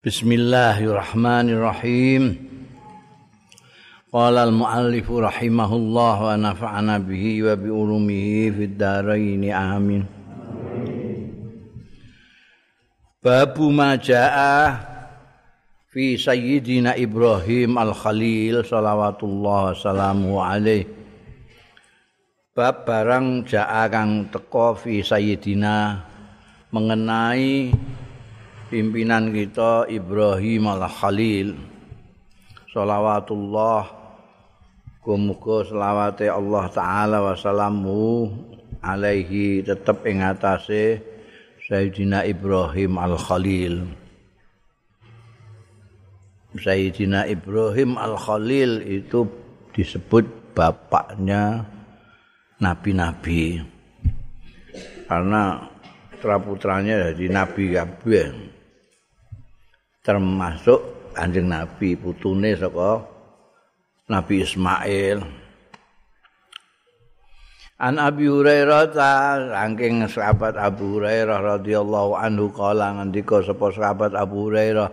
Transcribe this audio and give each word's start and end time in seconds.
Bismillahirrahmanirrahim. 0.00 2.32
Qala 4.08 4.48
al-muallif 4.48 5.04
rahimahullah 5.04 6.16
wa 6.24 6.40
nafa'ana 6.40 6.96
bihi 7.04 7.44
wa 7.44 7.52
bi 7.52 7.68
ulumihi 7.68 8.48
fid 8.48 8.80
dharain 8.80 9.44
amin. 9.52 10.08
Babu 13.20 13.68
majaa 13.68 14.80
fi 15.92 16.16
sayyidina 16.16 16.96
Ibrahim 16.96 17.76
al-Khalil 17.76 18.64
salawatullah 18.64 19.76
salamu 19.76 20.40
alaih. 20.40 20.88
Bab 22.56 22.88
barang 22.88 23.44
jaa 23.44 23.84
kang 23.92 24.32
teka 24.32 24.80
fi 24.80 25.04
sayyidina 25.04 26.08
mengenai 26.72 27.68
pimpinan 28.70 29.34
kita 29.34 29.90
Ibrahim 29.90 30.70
al-Khalil. 30.70 31.58
Salawatullah. 32.70 33.98
Kumuga 35.02 35.66
selawate 35.66 36.30
Allah 36.30 36.70
taala 36.70 37.18
wasalamu 37.24 38.30
alaihi 38.84 39.64
tetep 39.64 40.04
ing 40.06 40.22
atase 40.22 41.02
Sayyidina 41.66 42.22
Ibrahim 42.28 43.00
al-Khalil. 43.00 43.90
Sayyidina 46.54 47.26
Ibrahim 47.26 47.98
al-Khalil 47.98 48.86
itu 48.86 49.26
disebut 49.74 50.54
bapaknya 50.54 51.64
nabi-nabi. 52.60 53.64
Karena 55.08 55.64
putra-putranya 56.12 57.10
jadi 57.10 57.26
nabi 57.32 57.72
kabeh 57.72 58.59
termasuk 60.00 60.80
Kanjeng 61.12 61.50
Nabi 61.50 61.98
putune 61.98 62.54
saka 62.56 63.02
Nabi 64.08 64.42
Ismail. 64.42 65.18
An 67.80 67.96
Abi 67.96 68.28
Hurairah 68.28 68.92
ta 68.92 69.40
saking 69.40 70.04
sahabat 70.04 70.52
Abu 70.60 71.00
Hurairah 71.00 71.56
radhiyallahu 71.56 72.12
anhu 72.12 72.52
kala 72.52 73.00
ngendika 73.00 73.40
sapa 73.40 73.72
sahabat 73.72 74.12
Abu 74.12 74.52
Hurairah 74.52 74.92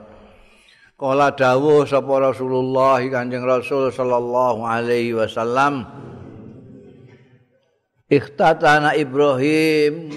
kala 0.95 1.35
dawuh 1.35 1.83
sapa 1.83 2.31
Rasulullah 2.31 3.03
Kanjeng 3.03 3.43
Rasul 3.43 3.91
sallallahu 3.91 4.63
alaihi 4.63 5.19
wasallam 5.19 5.83
Ikhtatana 8.07 8.95
Ibrahim 8.95 10.15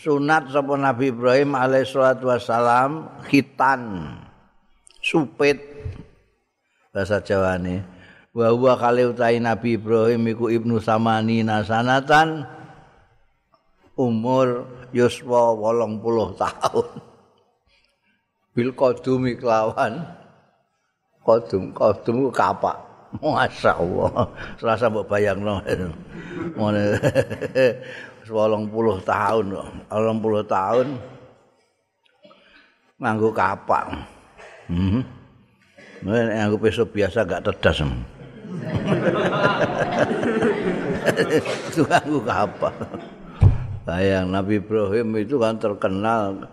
sunat 0.00 0.48
sapa 0.56 0.72
Nabi 0.72 1.12
Ibrahim 1.12 1.52
alaihi 1.52 1.84
salatu 1.84 2.32
wasalam 2.32 3.12
khitan 3.28 4.24
supit. 5.06 5.62
Bahasa 6.90 7.22
Jawane. 7.22 7.86
Wa 8.34 8.50
huwa 8.50 8.74
kali 8.74 9.06
utai 9.06 9.38
Nabi 9.38 9.78
Ibrahim 9.78 10.26
iku 10.34 10.50
ibnu 10.50 10.82
samani 10.82 11.46
nasanatan. 11.46 12.42
Umur 13.96 14.66
yuswa 14.90 15.54
80 15.56 16.36
tahun. 16.36 16.86
Bil 18.52 18.72
qadumi 18.76 19.38
kelawan 19.38 20.04
qadum 21.24 21.72
qadum 21.72 22.28
kapak. 22.34 22.76
Masya 23.16 23.72
Allah. 23.80 24.28
Serasa 24.60 24.92
mbak 24.92 25.08
bayang 25.08 25.40
no 25.40 25.62
Sepuluh 28.26 28.68
puluh 28.68 28.98
tahun 29.00 29.44
Sepuluh 29.88 30.16
puluh 30.20 30.44
tahun. 30.44 30.86
Nganggu 33.00 33.30
kapak 33.32 34.15
Hmm. 34.66 35.02
Nek 36.02 36.50
aku 36.50 36.56
peso 36.68 36.84
biasa 36.86 37.24
gak 37.24 37.42
tedas. 37.46 37.80
itu 41.70 41.82
aku 41.86 42.18
apa? 42.26 42.70
Bayang 43.86 44.34
Nabi 44.34 44.58
Ibrahim 44.58 45.14
itu 45.22 45.38
kan 45.38 45.56
terkenal 45.62 46.50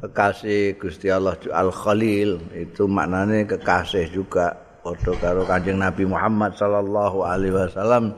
kekasih 0.00 0.78
Gusti 0.78 1.10
Allah 1.10 1.36
Al 1.50 1.74
Khalil 1.74 2.38
itu 2.54 2.86
maknanya 2.86 3.44
kekasih 3.56 4.08
juga 4.14 4.54
foto 4.80 5.12
karo 5.20 5.44
Kanjeng 5.44 5.82
Nabi 5.82 6.08
Muhammad 6.08 6.56
sallallahu 6.56 7.26
alaihi 7.26 7.52
wasallam 7.52 8.16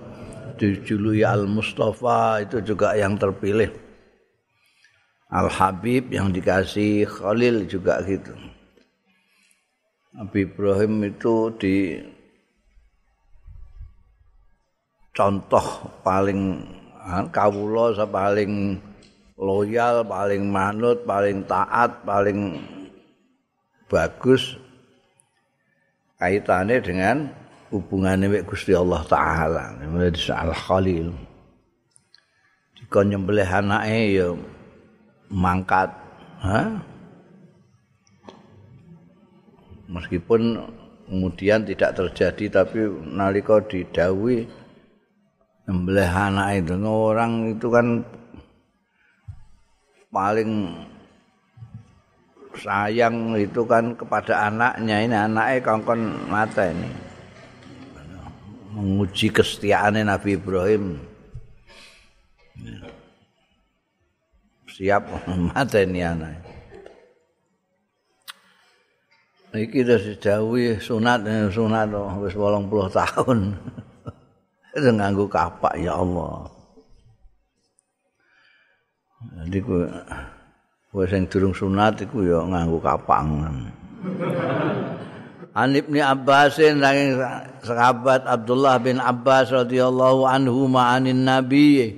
dijuluki 0.60 1.26
Al 1.26 1.48
Mustafa 1.50 2.44
itu 2.44 2.62
juga 2.62 2.94
yang 2.94 3.18
terpilih 3.18 3.72
Al 5.32 5.48
Habib 5.48 6.12
yang 6.12 6.28
dikasih 6.30 7.08
Khalil 7.08 7.64
juga 7.66 8.04
gitu. 8.04 8.36
Nabi 10.12 10.44
Ibrahim 10.44 11.08
itu 11.08 11.48
di 11.56 11.96
contoh 15.16 15.88
paling 16.04 16.60
kawula 17.32 17.96
paling 18.04 18.76
loyal, 19.40 20.04
paling 20.04 20.44
manut, 20.52 21.02
paling 21.08 21.48
taat, 21.48 22.04
paling 22.04 22.60
bagus 23.88 24.56
kaitannya 26.20 26.78
dengan 26.80 27.16
hubungannya 27.72 28.28
dengan 28.28 28.46
Gusti 28.46 28.72
Allah 28.76 29.02
Ta'ala 29.08 29.64
menjadi 29.80 30.32
Al 30.36 30.52
Khalil 30.52 31.08
jika 32.78 33.00
nyembelih 33.02 33.48
anaknya 33.48 34.00
ya 34.06 34.28
mangkat 35.32 35.90
ha? 36.44 36.91
Meskipun 39.92 40.64
kemudian 41.06 41.68
tidak 41.68 41.92
terjadi 41.92 42.64
tapi 42.64 42.88
nalika 43.12 43.60
didawi 43.60 44.48
nyembelih 45.68 46.08
anak 46.08 46.64
itu 46.64 46.74
orang 46.80 47.52
itu 47.52 47.68
kan 47.68 47.86
paling 50.08 50.72
sayang 52.56 53.36
itu 53.36 53.62
kan 53.68 53.92
kepada 53.96 54.48
anaknya. 54.50 54.96
Ini 55.04 55.16
anaknya 55.30 55.64
kongkon 55.64 56.00
mata 56.28 56.68
ini. 56.68 56.90
Menguji 58.72 59.28
kesetiaan 59.28 60.00
Nabi 60.00 60.40
Ibrahim. 60.40 60.96
Siap 64.72 65.04
mata 65.52 65.78
ini 65.84 66.00
anaknya 66.00 66.61
iki 69.52 69.84
wis 69.84 70.16
dawuh 70.16 70.80
sunat 70.80 71.28
sunat 71.52 71.88
wis 72.24 72.34
80 72.36 72.68
tahun. 72.92 73.38
Itu 74.76 74.88
nganggo 74.88 75.28
kapak 75.28 75.76
ya 75.76 76.00
Allah. 76.00 76.48
Jadi 79.44 79.58
ku 79.60 79.84
wis 80.96 81.08
sing 81.12 81.28
durung 81.28 81.52
sunat 81.52 82.00
iku 82.00 82.24
ya 82.24 82.40
nganggo 82.40 82.80
kapangan. 82.80 83.68
An 85.52 85.76
Ibnu 85.76 86.00
Abbas 86.00 86.56
saking 86.56 87.20
sahabat 87.60 88.24
Abdullah 88.24 88.80
bin 88.80 88.96
Abbas 88.96 89.52
radhiyallahu 89.52 90.24
anhu 90.24 90.64
ma'anin 90.64 91.28
Nabi 91.28 91.92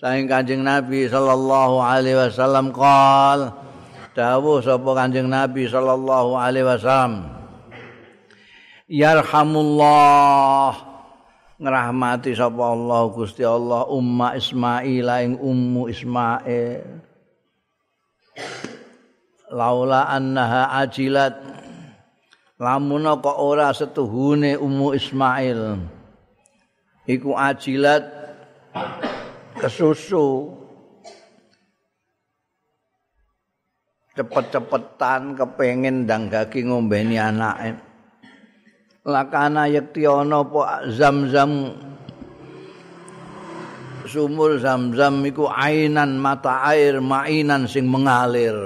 saking 0.00 0.24
Kanjeng 0.24 0.64
Nabi 0.64 1.04
sallallahu 1.08 1.84
alaihi 1.84 2.16
wasallam 2.16 2.72
qala 2.72 3.63
dawuh 4.14 4.62
sapa 4.62 4.90
Kanjeng 4.94 5.26
Nabi 5.26 5.66
sallallahu 5.66 6.38
alaihi 6.38 6.64
wasallam. 6.64 7.26
Yarhamullah. 8.86 10.94
Ngrahmati 11.54 12.34
sapa 12.34 12.74
Allah 12.74 13.02
Gusti 13.14 13.46
Allah 13.46 13.86
umma 13.90 14.38
Ismail 14.38 15.06
ing 15.22 15.32
ummu 15.38 15.90
Ismail. 15.90 16.82
Laula 19.54 20.10
annaha 20.10 20.82
ajilat. 20.82 21.34
Lamun 22.58 23.06
kok 23.18 23.38
ora 23.38 23.74
setuhune 23.74 24.58
ummu 24.58 24.94
Ismail. 24.94 25.60
Iku 27.04 27.34
ajilat 27.34 28.04
kesusu 29.58 30.54
cepet-cepetan 34.14 35.34
kepengin 35.34 36.06
ndang 36.06 36.30
gagi 36.30 36.62
ngombeni 36.62 37.18
anake. 37.18 37.74
Lakana 39.04 39.68
yekti 39.68 40.08
ana 40.08 40.40
apa 40.40 40.88
zam-zam 40.88 41.76
sumur 44.08 44.56
zam-zam 44.56 45.20
iku 45.28 45.50
ainan 45.50 46.16
mata 46.16 46.64
air 46.72 47.04
mainan 47.04 47.68
sing 47.68 47.84
mengalir. 47.84 48.56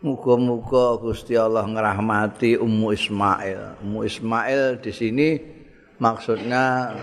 Muga-muga 0.00 0.96
Gusti 0.96 1.36
Allah 1.36 1.68
ngrahmati 1.68 2.56
Ummu 2.56 2.88
Ismail. 2.96 3.84
Ummu 3.84 4.00
Ismail 4.08 4.80
di 4.80 4.90
sini 4.96 5.28
maksudnya 6.00 6.96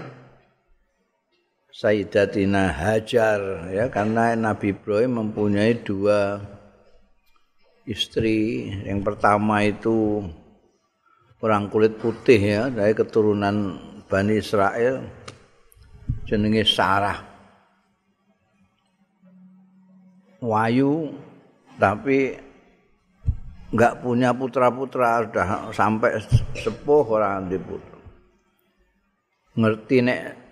Sayyidatina 1.77 2.73
Hajar 2.73 3.69
ya 3.69 3.85
karena 3.93 4.33
Nabi 4.33 4.73
Ibrahim 4.73 5.21
mempunyai 5.21 5.77
dua 5.85 6.41
istri 7.85 8.65
yang 8.81 9.05
pertama 9.05 9.61
itu 9.61 10.25
orang 11.37 11.69
kulit 11.69 12.01
putih 12.01 12.41
ya 12.41 12.73
dari 12.73 12.97
keturunan 12.97 13.77
Bani 14.09 14.41
Israel 14.41 15.05
jenenge 16.25 16.65
Sarah 16.65 17.21
Wayu 20.41 21.13
tapi 21.77 22.41
nggak 23.69 24.01
punya 24.01 24.33
putra-putra 24.33 25.29
sudah 25.29 25.69
sampai 25.69 26.25
sepuh 26.57 27.05
orang 27.05 27.53
di 27.53 27.61
putra. 27.61 28.01
Ngerti 29.53 29.97
nek 30.01 30.46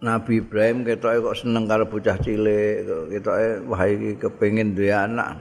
Nabi 0.00 0.40
Ibrahim 0.40 0.80
ketoke 0.88 1.20
kok 1.20 1.38
seneng 1.44 1.68
karo 1.68 1.84
bocah 1.84 2.16
cilik, 2.16 2.88
ketoke 3.12 3.68
wah 3.68 3.84
iki 3.84 4.16
kepengin 4.16 4.72
duwe 4.72 4.96
anak. 4.96 5.36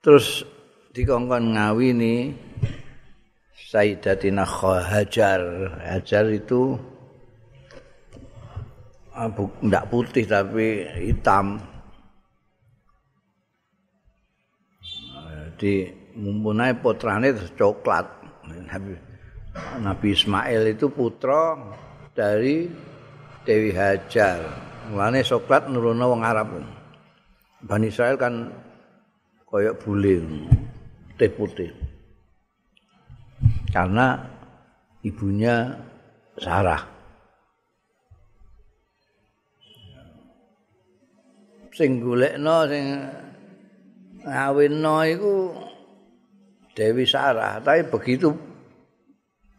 Terus 0.00 0.40
dikongkon 0.96 1.52
ngawini 1.52 2.32
Sayyidatina 3.52 4.48
Hajar. 4.48 5.40
Hajar 5.84 6.24
itu 6.32 6.80
abu 9.12 9.52
ndak 9.60 9.92
putih 9.92 10.24
tapi 10.24 10.88
hitam. 11.04 11.60
Di 15.60 15.92
mumpunai 16.16 16.72
putrane 16.80 17.36
coklat. 17.52 18.08
Nabi 19.76 20.08
Ismail 20.08 20.72
itu 20.72 20.88
putra 20.88 21.56
dari 22.14 22.70
Dewi 23.42 23.74
Hajar. 23.74 24.40
Mulane 24.88 25.26
coklat 25.26 25.68
nurono 25.68 26.14
wong 26.14 26.22
Arab. 26.22 26.48
Bani 27.64 27.90
Israel 27.90 28.16
kan 28.16 28.54
koyok 29.50 29.74
bule 29.82 30.22
teh 31.18 31.28
putih. 31.28 31.70
Karena 33.74 34.22
ibunya 35.02 35.74
Sarah. 36.38 36.82
Sing 41.74 41.98
golekno 41.98 42.70
sing 42.70 42.84
ngawinno 44.22 44.96
iku 45.10 45.34
Dewi 46.74 47.02
Sarah, 47.02 47.58
tapi 47.58 47.82
begitu 47.90 48.53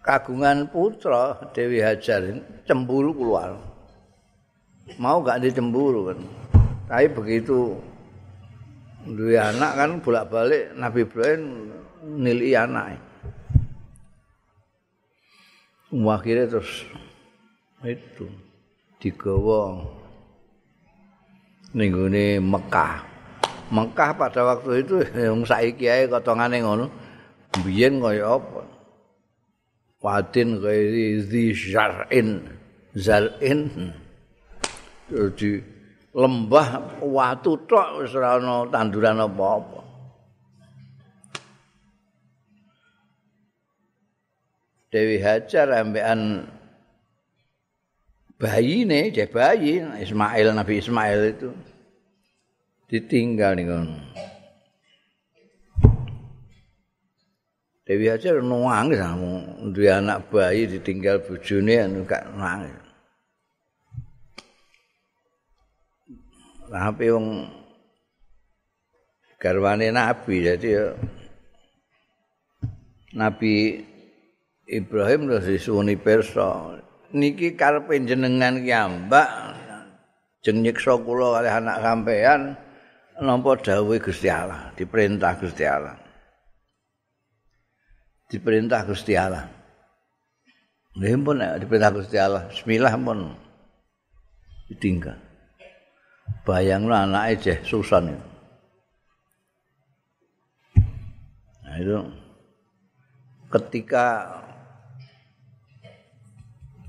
kagungan 0.06 0.70
putra 0.70 1.34
Dewi 1.58 1.82
Hajar 1.82 2.22
cemburu 2.70 3.10
keluar. 3.18 3.58
Mau 5.02 5.26
gak 5.26 5.42
dicemburu 5.42 6.14
kan. 6.14 6.20
Tapi 6.86 7.10
begitu 7.10 7.74
dua 9.10 9.50
anak 9.50 9.72
kan 9.74 9.92
bolak-balik 10.06 10.78
Nabi 10.78 11.02
Ibrahim 11.02 11.42
nilai 12.06 12.54
anak. 12.54 13.02
Akhirnya 15.90 16.46
terus 16.46 16.86
itu 17.82 18.30
digawa 19.02 19.82
ninggune 21.74 22.38
Mekah. 22.38 23.02
Mekah 23.74 24.10
pada 24.14 24.42
waktu 24.54 24.86
itu 24.86 25.02
yang 25.18 25.42
saiki 25.42 25.90
ae 25.90 26.06
kotongane 26.06 26.62
ngono. 26.62 26.94
Biyen 27.66 28.04
kaya 28.04 28.38
apa? 28.38 28.75
Wadin 30.06 30.62
ghairi 30.62 31.18
zi 31.26 31.50
zar'in 31.50 32.46
zar'in 32.94 33.90
di 35.34 35.52
lembah 36.14 37.02
watu 37.02 37.58
tok 37.66 38.06
wis 38.06 38.14
ana 38.14 38.70
tanduran 38.70 39.18
apa-apa. 39.18 39.82
Dewi 44.94 45.18
Hajar 45.18 45.74
ambekan 45.74 46.54
bayi 48.38 48.86
dia 48.86 49.26
bayi 49.26 49.82
Ismail 50.06 50.54
Nabi 50.54 50.74
Ismail 50.86 51.22
itu 51.34 51.50
ditinggal 52.94 53.58
nih. 53.58 53.66
Dewi 57.86 58.10
Hajar 58.10 58.42
nangis 58.42 58.98
sama 58.98 59.46
dua 59.70 60.02
anak 60.02 60.34
bayi 60.34 60.66
ditinggal 60.66 61.22
bujune 61.22 61.86
anu 61.86 62.02
gak 62.02 62.26
nangis. 62.34 62.74
Tapi 66.66 67.06
wong 67.14 67.46
garwane 69.38 69.94
Nabi 69.94 70.50
jadi 70.50 70.66
ya 70.66 70.86
Nabi 73.14 73.86
Ibrahim 74.66 75.30
terus 75.30 75.46
disuwuni 75.46 75.94
pirsa 75.94 76.82
niki 77.14 77.54
karepe 77.54 78.02
jenengan 78.02 78.66
ki 78.66 78.74
ambak 78.74 79.30
jeng 80.42 80.66
nyiksa 80.66 80.98
kula 81.06 81.38
kalih 81.38 81.54
anak 81.54 81.78
sampean 81.86 82.42
nampa 83.22 83.62
dawuh 83.62 84.02
Gusti 84.02 84.26
Allah 84.26 84.74
diperintah 84.74 85.38
Gusti 85.38 85.70
Allah 85.70 86.05
diperintah 88.36 88.84
Gusti 88.84 89.16
Allah. 89.16 89.48
Nggih 91.00 91.16
pun 91.24 91.40
diperintah 91.40 91.92
Gusti 91.96 92.20
Allah. 92.20 92.52
Bismillah 92.52 92.92
pun 93.00 93.32
ditinggal. 94.68 95.16
Bayangno 96.44 96.92
anake 96.92 97.34
jeh 97.40 97.60
susan 97.64 98.12
itu. 98.12 98.26
Nah 101.66 101.76
itu 101.80 101.98
ketika 103.50 104.06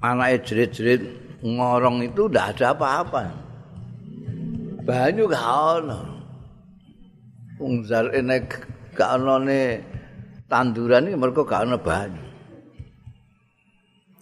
anaknya 0.03 0.39
jerit-jerit 0.45 1.03
ngorong 1.43 2.05
itu 2.07 2.27
udah 2.29 2.53
ada 2.53 2.75
apa-apa. 2.75 3.23
Banyu 4.87 5.27
gak 5.27 5.47
ono. 5.47 6.01
Ungzar 7.59 8.15
ini 8.15 8.39
gak 8.95 9.11
ono 9.19 9.43
tanduran 10.47 11.11
iki 11.11 11.19
mergo 11.19 11.43
gak 11.43 11.67
ana 11.67 11.79
banyu. 11.79 12.25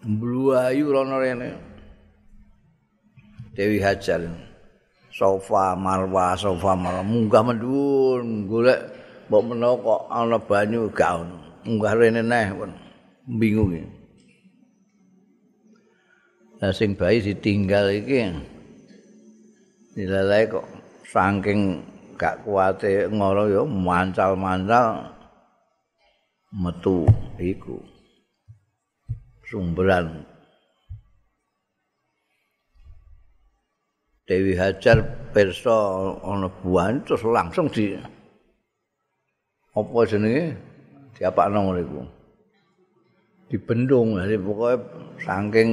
Mbluayu 0.05 0.85
rono 0.93 1.17
rene. 1.21 1.49
Dewi 3.57 3.81
Hajar. 3.81 4.21
Sofa 5.15 5.79
Marwa, 5.79 6.35
sofa 6.35 6.75
Marwa 6.75 7.07
munggah 7.07 7.47
mendhuwur 7.47 8.27
golek 8.51 8.81
mbok 9.31 9.43
menawa 9.47 9.75
kok 9.79 10.01
ana 10.11 10.39
banyu 10.43 10.91
gak 10.91 11.23
ono. 11.23 11.39
Munggah 11.65 11.95
rene 11.95 12.21
neh 12.21 12.49
pun 12.51 12.73
bingung. 13.39 13.87
Lah 16.59 16.75
sing 16.75 16.99
bayi 16.99 17.23
ditinggal 17.23 17.95
iki 17.95 18.35
dilalai 19.95 20.51
kok 20.51 20.67
saking 21.07 21.79
gak 22.19 22.43
kuate 22.43 23.07
ngoro 23.11 23.47
ya 23.47 23.63
mancal-mancal 23.63 25.14
metu 26.55 27.03
iku. 27.43 27.83
Sumberan. 29.45 30.23
Dewi 34.25 34.57
Hajar 34.57 35.05
perso 35.37 35.77
ana 36.25 36.49
buah 36.49 36.97
terus 37.05 37.21
langsung 37.29 37.69
di 37.69 37.93
apa 39.75 39.99
jenenge? 40.09 40.57
Diapakno 41.19 41.59
ngono 41.61 41.81
iku. 41.83 42.01
Dibendung. 43.53 44.17
Jadi 44.17 44.41
pokoknya 44.41 44.77
saking 45.21 45.71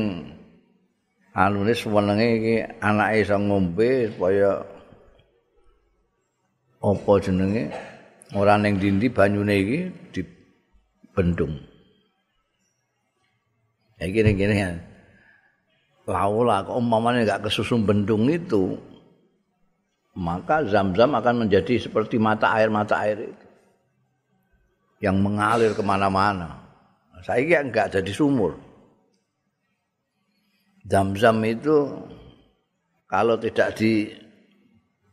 anune 1.32 1.72
senenge 1.72 2.28
iki 2.44 2.56
anake 2.84 3.24
iso 3.24 3.40
ngombe 3.40 4.12
supaya 4.12 4.60
apa 6.84 7.12
jenenge? 7.24 7.72
Ora 8.36 8.60
ning 8.60 8.76
dindi 8.84 9.08
banyune 9.08 9.54
iki 9.64 9.80
di 10.12 10.22
bendung. 11.22 11.54
Ya 14.02 14.10
gini-gini 14.10 14.58
ya. 14.58 14.74
Laulah 16.10 16.66
kok 16.66 16.82
umpamanya 16.82 17.22
nggak 17.22 17.46
kesusun 17.46 17.86
bendung 17.86 18.26
itu, 18.26 18.74
maka 20.18 20.66
zam-zam 20.66 21.14
akan 21.14 21.46
menjadi 21.46 21.78
seperti 21.78 22.18
mata 22.18 22.50
air-mata 22.58 22.98
air 22.98 23.30
itu. 23.30 23.46
Yang 25.06 25.18
mengalir 25.22 25.72
ke 25.78 25.86
mana-mana. 25.86 26.58
Saya 27.22 27.46
kira 27.46 27.62
nggak 27.70 28.02
jadi 28.02 28.12
sumur. 28.12 28.58
Zam-zam 30.90 31.38
itu 31.46 31.94
kalau 33.06 33.38
tidak 33.38 33.78
di 33.78 34.10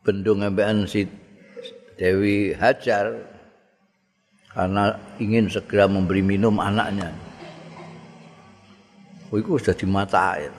bendung 0.00 0.40
MBN 0.40 0.88
si 0.88 1.04
Dewi 2.00 2.56
Hajar 2.56 3.12
karena 4.58 4.90
ingin 5.22 5.46
segera 5.46 5.86
memberi 5.86 6.18
minum 6.18 6.58
anaknya. 6.58 7.14
Oh, 9.30 9.38
itu 9.38 9.54
sudah 9.54 9.76
di 9.78 9.86
mata 9.86 10.34
air. 10.34 10.50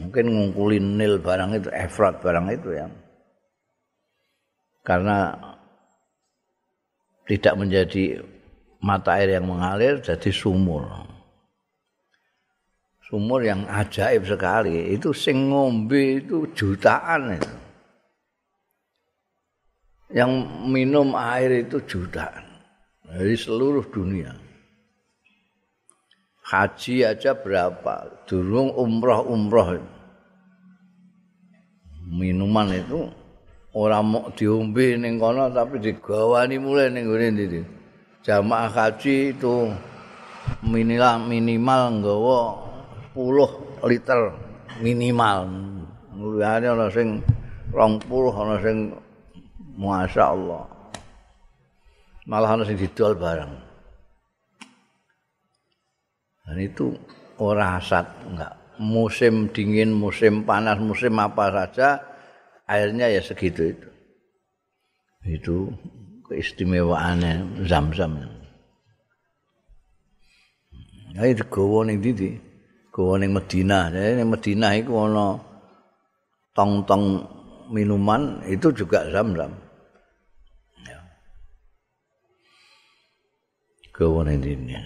Mungkin 0.00 0.24
ngungkulin 0.32 0.96
nil 0.96 1.20
barang 1.20 1.60
itu, 1.60 1.68
efrat 1.68 2.16
barang 2.24 2.48
itu 2.48 2.80
ya. 2.80 2.88
Karena 4.80 5.36
tidak 7.28 7.60
menjadi 7.60 8.24
mata 8.80 9.20
air 9.20 9.36
yang 9.36 9.52
mengalir 9.52 10.00
jadi 10.00 10.32
sumur. 10.32 10.88
Sumur 13.04 13.44
yang 13.44 13.68
ajaib 13.68 14.24
sekali. 14.24 14.96
Itu 14.96 15.12
sing 15.12 15.52
ngombe 15.52 16.24
itu 16.24 16.48
jutaan 16.56 17.36
itu. 17.36 17.52
Yang 20.16 20.32
minum 20.64 21.12
air 21.12 21.68
itu 21.68 21.84
jutaan 21.84 22.45
dari 23.16 23.32
seluruh 23.32 23.88
dunia. 23.88 24.28
Haji 26.44 27.08
aja 27.08 27.32
berapa? 27.32 28.28
Durung 28.28 28.76
umroh-umroh. 28.76 29.80
Minuman 32.12 32.76
itu 32.76 33.08
orang 33.72 34.04
mau 34.04 34.28
diombe 34.36 35.00
ning 35.00 35.16
kono 35.16 35.48
tapi 35.48 35.80
digawani 35.80 36.60
mulai 36.60 36.92
ning 36.92 37.08
ngene 37.08 37.40
iki. 37.40 37.62
Jamaah 38.20 38.68
haji 38.68 39.32
itu 39.32 39.72
minimal 40.60 41.26
minimal 41.26 41.82
nggawa 41.98 42.40
10 43.16 43.88
liter 43.88 44.20
minimal. 44.84 45.48
Mulane 46.12 46.66
ana 46.68 46.86
sing 46.92 47.24
20 47.72 48.06
ana 48.38 48.56
sing 48.60 48.92
masyaallah. 49.74 50.75
Malah 52.26 52.58
ana 52.58 52.62
sing 52.66 52.74
didol 52.74 53.14
bareng. 53.14 53.54
Dan 56.46 56.58
itu 56.58 56.90
ora 57.38 57.78
asat 57.78 58.06
enggak. 58.26 58.52
Musim 58.82 59.50
dingin, 59.54 59.94
musim 59.94 60.44
panas, 60.44 60.76
musim 60.82 61.16
apa 61.16 61.48
saja 61.48 62.02
airnya 62.66 63.08
ya 63.08 63.22
segitu 63.22 63.72
itu. 63.72 63.88
Itu 65.26 65.56
keistimewaannya 66.26 67.66
zam-zam. 67.66 68.18
Ya 71.14 71.22
itu 71.30 71.46
gawa 71.46 71.86
ning 71.86 72.02
ndi? 72.02 72.36
Gawa 72.90 73.22
ning 73.22 73.32
Madinah. 73.34 73.94
Jadi 73.94 74.20
ning 74.20 74.28
Madinah 74.28 74.72
iku 74.76 74.92
ana 75.08 75.40
tong-tong 76.52 77.26
minuman 77.70 78.42
itu 78.46 78.70
juga 78.74 79.06
zam-zam. 79.10 79.65
Gawa 83.96 84.28
ning 84.28 84.44
ndi? 84.44 84.76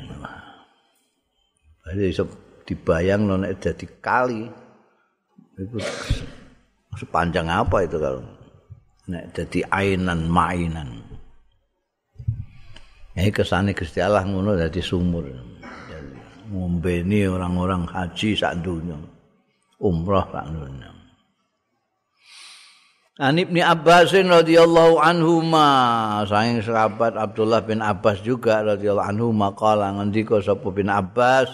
Jadi 1.83 2.03
iso 2.07 2.25
dibayang 2.63 3.27
nek 3.27 3.59
dadi 3.59 3.87
kali 3.99 4.47
itu 5.59 5.77
sepanjang 6.95 7.51
apa 7.51 7.83
itu 7.83 7.99
kalau 7.99 8.23
nek 9.11 9.35
dadi 9.35 9.67
ainan 9.67 10.31
mainan. 10.31 11.03
Ya 13.19 13.27
kesane 13.35 13.75
Gusti 13.75 13.99
Allah 13.99 14.23
ngono 14.23 14.55
dadi 14.55 14.79
sumur. 14.79 15.27
Ngombeni 16.51 17.27
orang-orang 17.27 17.91
haji 17.91 18.39
sak 18.39 18.63
dunya. 18.63 18.95
Umrah 19.83 20.31
sak 20.31 20.47
dunya. 20.55 21.00
An 23.21 23.37
Ibnu 23.37 23.61
Abbas 23.61 24.17
radhiyallahu 24.17 24.97
anhu 24.97 25.45
ma 25.45 26.25
saking 26.25 26.65
sahabat 26.65 27.21
Abdullah 27.21 27.61
bin 27.61 27.85
Abbas 27.85 28.25
juga 28.25 28.65
radhiyallahu 28.65 29.13
anhu 29.13 29.29
maqala 29.37 29.93
ngendika 29.93 30.41
sapa 30.41 30.65
bin 30.73 30.89
Abbas? 30.89 31.53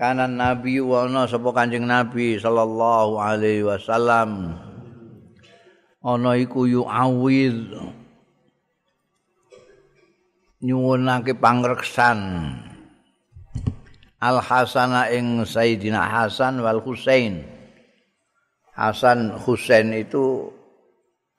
Kanan 0.00 0.40
nabi 0.40 0.80
wana 0.80 1.28
sapa 1.28 1.52
kanjeng 1.52 1.84
nabi 1.84 2.40
sallallahu 2.40 3.20
alaihi 3.20 3.68
wasallam. 3.68 4.56
Ana 6.00 6.40
iku 6.40 6.64
yu 6.64 6.88
awid 6.88 7.76
nyuwunake 10.64 11.36
pangreksan. 11.36 12.16
Al 14.24 14.40
hasana 14.40 15.12
ing 15.12 15.44
sayidina 15.44 16.00
hasan 16.00 16.64
wal 16.64 16.80
husain 16.80 17.55
hasan 18.76 19.34
husain 19.40 19.88
itu 19.96 20.52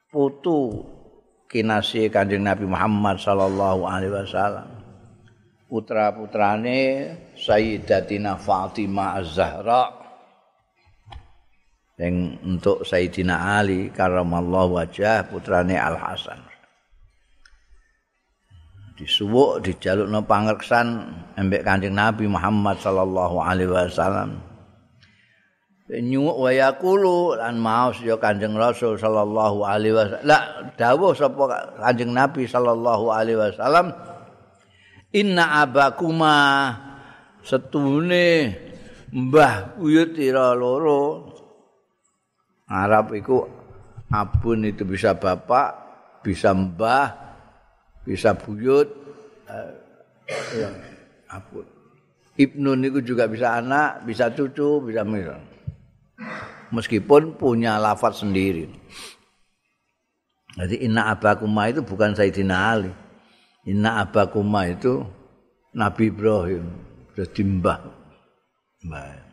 putu 0.10 0.82
kinasi 1.46 2.10
kanjeng 2.10 2.44
nabi 2.44 2.66
Muhammad 2.66 3.22
sallallahu 3.22 3.86
alaihi 3.86 4.12
wasallam. 4.12 4.68
Putra-putrane 5.68 6.80
Sayyidatina 7.36 8.40
Fatimah 8.40 9.20
Az-Zahra. 9.20 9.84
Yang 11.98 12.16
untuk 12.46 12.78
Sayyidina 12.86 13.58
Ali 13.58 13.90
karamallahu 13.90 14.78
wajah 14.78 15.26
putrane 15.34 15.74
Al 15.82 15.98
Hasan 15.98 16.38
disuwuk 18.98 19.62
dijalukno 19.62 20.26
pangreksan 20.26 21.06
embek 21.38 21.62
Kanjeng 21.62 21.94
Nabi 21.94 22.26
Muhammad 22.26 22.82
sallallahu 22.82 23.38
alaihi 23.38 23.70
wasallam 23.70 24.42
nyuwuk 25.88 26.38
wa 26.44 26.52
yaqulu 26.52 27.40
lan 27.40 27.56
maos 27.64 28.04
ya 28.04 28.20
Kanjeng 28.20 28.60
Rasul 28.60 29.00
sallallahu 29.00 29.64
alaihi 29.64 29.96
wasallam. 29.96 30.28
La 30.28 30.40
dawuh 30.76 31.16
sapa 31.16 31.44
Kanjeng 31.80 32.12
Nabi 32.12 32.44
sallallahu 32.44 33.06
alaihi 33.08 33.40
wasallam? 33.40 33.96
Inna 35.16 35.64
abakuma 35.64 36.36
setune 37.40 38.52
mbah 39.16 39.80
buyut 39.80 40.12
ira 40.20 40.52
loro. 40.52 41.32
Arab 42.68 43.16
iku 43.16 43.48
abun 44.12 44.68
itu 44.68 44.84
bisa 44.84 45.16
bapak 45.16 45.72
bisa 46.20 46.52
mbah 46.52 47.16
bisa 48.04 48.36
buyut 48.36 48.92
eh, 49.48 51.32
abun. 51.32 51.64
Ibnu 52.38 52.76
niku 52.76 53.02
juga 53.02 53.26
bisa 53.26 53.56
anak, 53.56 54.04
bisa 54.04 54.30
cucu, 54.30 54.84
bisa 54.84 55.02
mirang. 55.02 55.57
Meskipun 56.72 57.40
punya 57.40 57.80
lafaz 57.80 58.22
sendiri. 58.22 58.68
Jadi 60.58 60.84
inna 60.84 61.14
abakuma 61.14 61.70
itu 61.70 61.86
bukan 61.86 62.18
Sayyidina 62.18 62.58
Ali. 62.58 62.92
Inna 63.70 64.02
abakuma 64.02 64.66
itu 64.66 65.06
Nabi 65.78 66.10
Ibrahim 66.10 66.66
jadi 67.18 67.42
mbah. 67.46 67.82
Mbah. 68.86 69.26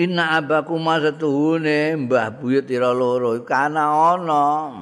Inna 0.00 0.40
abakuma 0.40 0.96
setuhune 0.96 2.08
mbah 2.08 2.40
buyut 2.40 2.64
ira 2.72 2.88
loro 2.92 3.36
kana 3.44 4.16
ana 4.16 4.72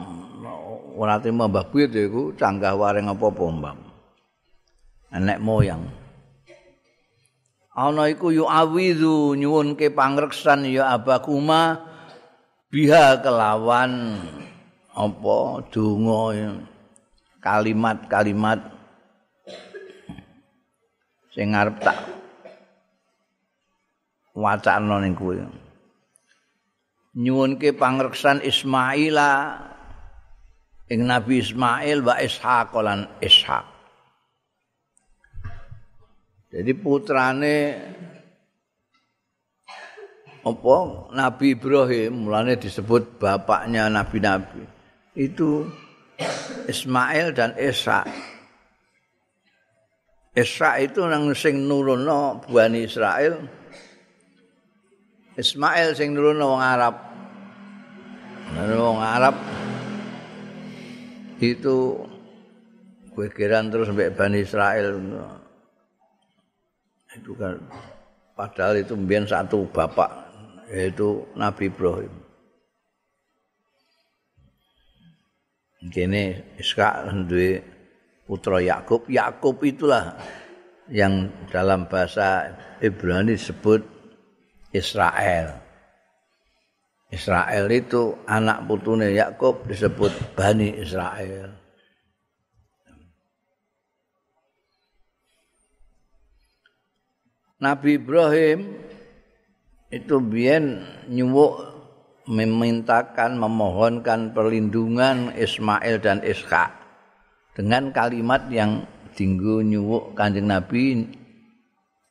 ora 0.94 1.18
timo 1.18 1.50
mbah 1.50 1.66
buyut 1.70 1.90
iku 1.90 2.34
canggah 2.38 2.78
waring 2.78 3.10
apa-apa 3.10 3.44
mbah. 3.50 3.74
Enek 5.10 5.42
moyang. 5.42 5.97
Ana 7.78 8.10
iku 8.10 8.34
yu 8.34 8.42
awidu 8.42 9.38
nyuwunke 9.38 9.94
pangreksan 9.94 10.66
ya 10.66 10.98
abakuma 10.98 11.78
biha 12.74 13.22
kelawan 13.22 14.18
apa 14.90 15.62
donga 15.70 16.58
kalimat-kalimat 17.38 18.58
sing 21.30 21.54
arep 21.54 21.78
tak 21.78 22.02
wacana 24.34 24.98
ning 24.98 25.14
kowe 25.14 25.38
nyuwunke 27.14 27.78
pangreksan 27.78 28.42
Ismaila 28.42 29.54
ing 30.90 31.06
Nabi 31.06 31.46
Ismail 31.46 32.02
wa 32.02 32.18
Ishaq 32.18 32.74
lan 32.82 33.06
Ishaq 33.22 33.77
jadi 36.48 36.72
putrane 36.76 37.56
apa 40.48 40.76
Nabi 41.12 41.52
Ibrahim 41.52 42.24
mulane 42.24 42.56
disebut 42.56 43.20
bapaknya 43.20 43.92
nabi-nabi 43.92 44.64
itu 45.18 45.66
Ismail 46.68 47.34
dan 47.34 47.54
Esa. 47.58 48.02
Esa 50.34 50.78
itu 50.78 51.02
nang 51.02 51.34
sing 51.34 51.66
nurono 51.66 52.42
Bani 52.46 52.86
Israel. 52.86 53.42
Ismail 55.34 55.94
sing 55.94 56.14
nurono 56.14 56.54
wong 56.54 56.62
Arab. 56.62 56.94
wong 58.58 58.98
Arab 59.02 59.36
itu 61.38 61.94
kekiran 63.14 63.70
terus 63.70 63.90
sampai 63.90 64.14
Bani 64.14 64.38
Israel. 64.42 64.98
Itu 67.18 67.34
kan 67.34 67.58
padahal 68.38 68.78
itu 68.78 68.94
mbiyen 68.94 69.26
satu 69.26 69.66
bapak 69.74 70.10
yaitu 70.70 71.26
Nabi 71.34 71.66
Ibrahim. 71.66 72.28
kene 75.86 76.54
Ishak 76.58 77.06
duwe 77.30 77.62
putra 78.26 78.58
Yakub. 78.58 79.06
Yakub 79.06 79.56
itulah 79.62 80.18
yang 80.90 81.30
dalam 81.54 81.86
bahasa 81.86 82.50
Ibrani 82.82 83.38
disebut 83.38 83.86
Israel. 84.74 85.62
Israel 87.08 87.64
itu 87.72 88.12
anak 88.28 88.68
putune 88.68 89.14
Yakub 89.16 89.64
disebut 89.64 90.12
Bani 90.36 90.76
Israel. 90.76 91.57
Nabi 97.58 97.98
Ibrahim 97.98 98.78
itu 99.90 100.22
biyen 100.22 100.86
nyuwuk 101.10 101.58
memintakan 102.30 103.34
memohonkan 103.34 104.30
perlindungan 104.30 105.34
Ismail 105.34 105.98
dan 105.98 106.22
Ishak 106.22 106.70
dengan 107.58 107.90
kalimat 107.90 108.46
yang 108.46 108.86
dinggo 109.18 109.58
nyuwuk 109.58 110.14
Kanjeng 110.14 110.46
Nabi 110.46 111.02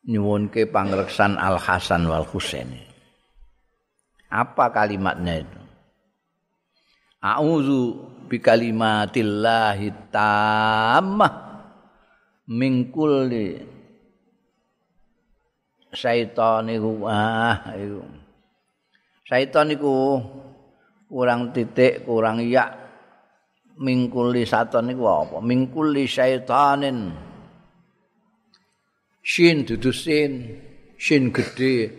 nyuwunke 0.03 0.67
pangreksan 0.67 1.39
Al 1.39 1.55
Hasan 1.55 2.11
wal 2.11 2.27
Husain. 2.27 2.67
Apa 4.27 4.67
kalimatnya 4.75 5.47
itu? 5.47 5.61
A'udzu 7.23 7.81
bi 8.27 8.43
kalimatillahi 8.43 10.11
tammah 10.11 11.33
min 12.51 12.91
kulli 12.91 13.76
syaitan 15.97 16.69
iku 16.69 17.09
ah 17.09 17.73
iku. 17.73 18.05
Syaitan 19.25 19.73
iku 19.73 20.21
kurang 21.09 21.49
titik, 21.51 22.05
kurang 22.05 22.45
ya 22.45 22.69
mingkuli 23.81 24.45
saton 24.45 24.93
iku 24.93 25.03
apa? 25.09 25.37
Mingkuli 25.41 26.05
syaitanin. 26.05 27.13
Shin 29.25 29.67
dudu 29.67 29.91
sin, 29.91 30.61
shin 30.95 31.33
gede. 31.33 31.91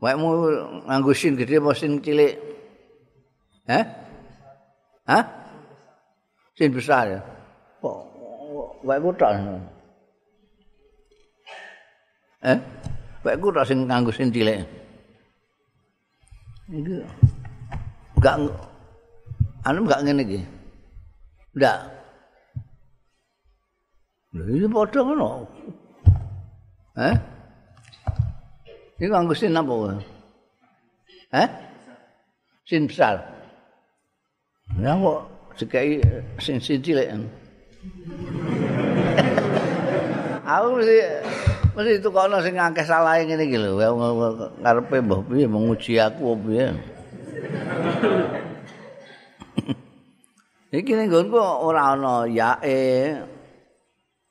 Wae 0.00 0.16
nganggo 0.16 1.12
shin 1.12 1.36
gede 1.36 1.60
apa 1.60 1.76
sin 1.76 2.00
cilik? 2.00 2.34
Hah? 3.68 3.84
Hah? 5.06 5.24
Sin 6.56 6.72
besar 6.74 7.04
ya. 7.06 7.20
Kok 7.78 7.98
wae 8.82 8.98
kutok. 8.98 9.30
Eh? 12.40 12.58
Baik 13.20 13.36
ku 13.36 13.52
tak 13.52 13.68
sing 13.68 13.84
nganggo 13.84 14.08
cilik. 14.16 14.64
Iki 16.72 17.04
enggak 18.16 18.36
anu 19.68 19.78
enggak 19.84 20.00
ngene 20.00 20.22
iki. 20.24 20.40
Ndak. 21.52 21.78
Lha 24.32 24.42
iki 24.56 24.68
padha 24.72 25.00
ngono. 25.04 25.28
Eh? 26.96 27.16
Iki 28.96 29.06
nganggo 29.12 29.36
sing 29.36 29.52
apa? 29.52 30.00
Eh? 31.44 31.48
Sin 32.64 32.88
besar. 32.88 33.20
Ya 34.80 34.96
kok 34.96 35.28
sekai 35.60 36.00
sin 36.40 36.56
sin 36.56 36.80
cilik. 36.80 37.04
Aku 40.56 40.80
sih 40.82 41.04
Mesti 41.70 42.02
itu 42.02 42.08
kono 42.10 42.42
sing 42.42 42.58
akeh 42.58 42.82
salah 42.82 43.22
ngene 43.22 43.46
iki 43.46 43.58
lho, 43.58 43.78
ngarepe 44.58 44.96
mbah 45.06 45.20
piye 45.22 45.46
menguji 45.46 46.02
aku 46.02 46.34
piye. 46.42 46.66
Iki 50.70 50.92
ning 50.94 51.10
nggonku 51.10 51.34
ora 51.34 51.98
ana 51.98 52.30
yae 52.30 53.18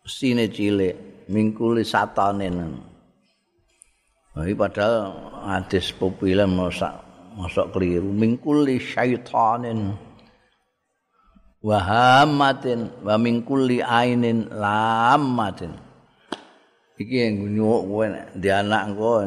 sine 0.07 0.47
cilik, 0.47 1.27
mingkuli 1.27 1.83
satanen. 1.83 2.79
Iki 4.39 4.55
padahal 4.55 5.11
hadis 5.43 5.91
populer 5.91 6.47
masak 6.47 6.95
masak 7.35 7.75
keliru 7.75 8.07
mingkuli 8.15 8.79
syaitanin 8.79 9.99
wahamatin 11.59 12.87
wa 13.03 13.19
mingkuli 13.19 13.83
ainin 13.83 14.47
lamatin. 14.47 15.88
Iki 16.99 17.31
nyuwuk 17.31 17.81
kowe 17.87 18.05
di 18.35 18.51
anak 18.51 18.91
engko 18.91 19.23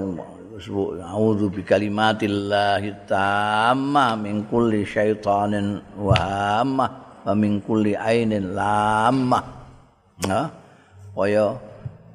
sebut 0.60 1.00
auzu 1.00 1.48
bi 1.48 1.64
kalimatillahi 1.64 3.08
tamma 3.08 4.12
min 4.20 4.44
kulli 4.44 4.84
syaitanin 4.84 5.80
wa 5.96 6.12
hamma 6.12 6.86
wa 7.24 7.32
min 7.32 7.64
kulli 7.64 7.96
ainin 7.96 8.52
lamma. 8.52 9.40
Nah 10.28 10.52
kaya 11.16 11.56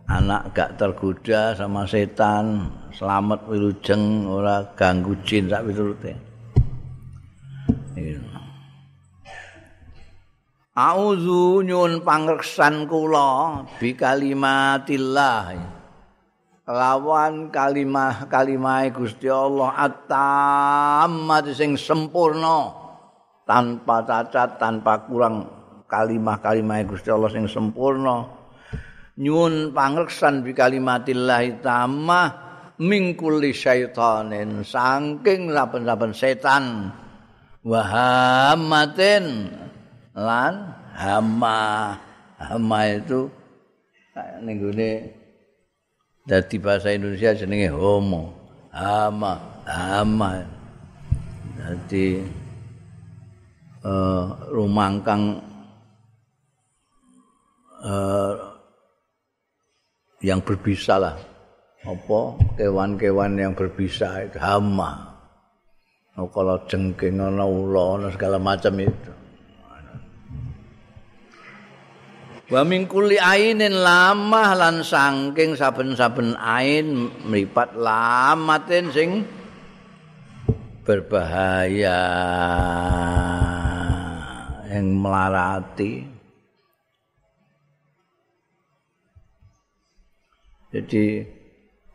anak 0.05 0.53
gak 0.53 0.77
tergoda 0.77 1.57
sama 1.57 1.89
setan 1.89 2.69
selamat 2.93 3.49
wilujeng 3.49 4.29
ora 4.29 4.61
ganggu 4.77 5.17
jin 5.25 5.49
sak 5.49 5.65
piturute 5.65 6.26
Auzu 10.77 11.65
nyun 11.65 12.05
pangreksan 12.05 12.85
kula 12.85 13.65
bi 13.81 13.97
kalimatillah. 13.97 15.57
Lawan 16.69 17.49
kalimah 17.49 18.29
kalimah 18.29 18.85
Gusti 18.93 19.25
Allah 19.25 19.73
atammat 19.73 21.49
sing 21.57 21.81
sempurna 21.81 22.77
tanpa 23.49 24.05
cacat 24.05 24.61
tanpa 24.61 25.01
kurang. 25.09 25.49
Kalimah 25.89 26.37
kalimah 26.45 26.85
Gusti 26.85 27.09
Allah 27.09 27.33
sing 27.33 27.49
sempurna. 27.49 28.29
Nyun 29.17 29.73
pangreksan 29.73 30.45
bi 30.45 30.53
kalimatillah 30.53 31.57
tamah 31.57 32.27
min 32.85 33.17
kulli 33.17 33.49
syaitanin 33.49 34.61
saking 34.61 35.49
saben-saben 35.49 36.13
setan. 36.13 36.93
Wahamatin 37.65 39.25
lan 40.17 40.73
hama. 40.97 41.93
Hama 42.37 42.79
itu 42.89 43.29
ning 44.41 44.57
gone 44.61 45.13
dadi 46.25 46.57
bahasa 46.57 46.89
Indonesia 46.93 47.37
jenenge 47.37 47.69
homo. 47.69 48.33
Hama 48.73 49.37
hama. 49.65 50.41
Dadi 51.57 52.21
uh, 53.85 54.25
rumangkang 54.53 55.41
uh, 57.85 58.33
yang 60.21 60.41
berbisa 60.41 60.97
lah. 60.97 61.17
Apa? 61.85 62.35
Kewan-kewan 62.57 63.37
yang 63.37 63.53
berbisa 63.53 64.25
itu 64.25 64.37
hama. 64.41 65.13
Kalau 66.17 66.57
jengking 66.65 67.21
ana 67.21 67.45
ula 67.45 68.09
segala 68.09 68.41
macam 68.41 68.73
itu 68.81 69.16
Wa 72.47 72.63
min 72.63 72.87
kulli 72.87 73.19
ainin 73.19 73.75
lamah 73.83 74.55
lan 74.55 74.79
saking 74.79 75.59
saben-saben 75.59 76.31
ain 76.39 77.11
mripat 77.27 77.75
lamatin 77.75 78.87
sing 78.87 79.27
berbahaya 80.87 81.99
yang 84.71 84.87
melarati. 84.95 86.07
Jadi 90.71 91.27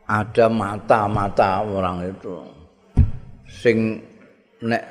ada 0.05 0.45
mata-mata 0.53 1.65
orang 1.65 2.13
itu 2.13 2.45
sing 3.49 4.05
nek 4.61 4.85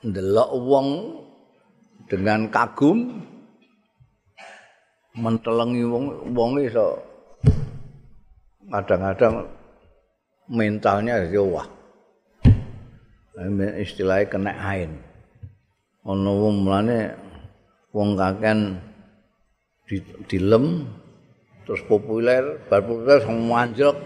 ndelok 0.00 0.50
wong 0.64 0.88
dengan 2.08 2.48
kagum 2.48 3.20
mentelengi 5.14 5.82
wong 5.86 6.34
wong 6.34 6.50
iso. 6.62 6.98
Kadang-kadang 8.70 9.46
mentalnya 10.50 11.22
wah. 11.42 11.66
Istilahnya 13.78 14.30
kena 14.30 14.52
ain. 14.54 14.90
Ana 16.04 16.30
wong 16.30 16.66
mulane 16.66 17.16
wong 17.94 18.18
kaken 18.18 18.76
di, 19.88 20.00
dilem 20.28 20.88
terus 21.64 21.80
populer 21.88 22.60
bar 22.68 22.84
populer 22.84 23.20
semua 23.24 23.64
anjlok 23.64 23.96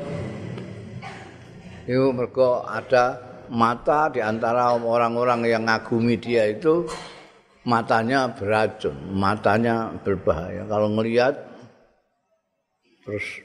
itu 1.89 2.13
mereka 2.13 2.69
ada 2.69 3.05
mata 3.49 4.13
di 4.13 4.21
antara 4.21 4.77
orang-orang 4.77 5.49
yang 5.49 5.65
ngagumi 5.65 6.21
dia 6.21 6.53
itu 6.53 6.85
matanya 7.69 8.33
beracun, 8.33 8.97
matanya 9.13 9.93
berbahaya. 10.01 10.65
Kalau 10.65 10.89
ngelihat 10.97 11.37
terus 13.05 13.45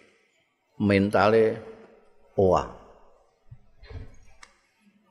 mentalnya 0.80 1.60
wah. 2.40 2.72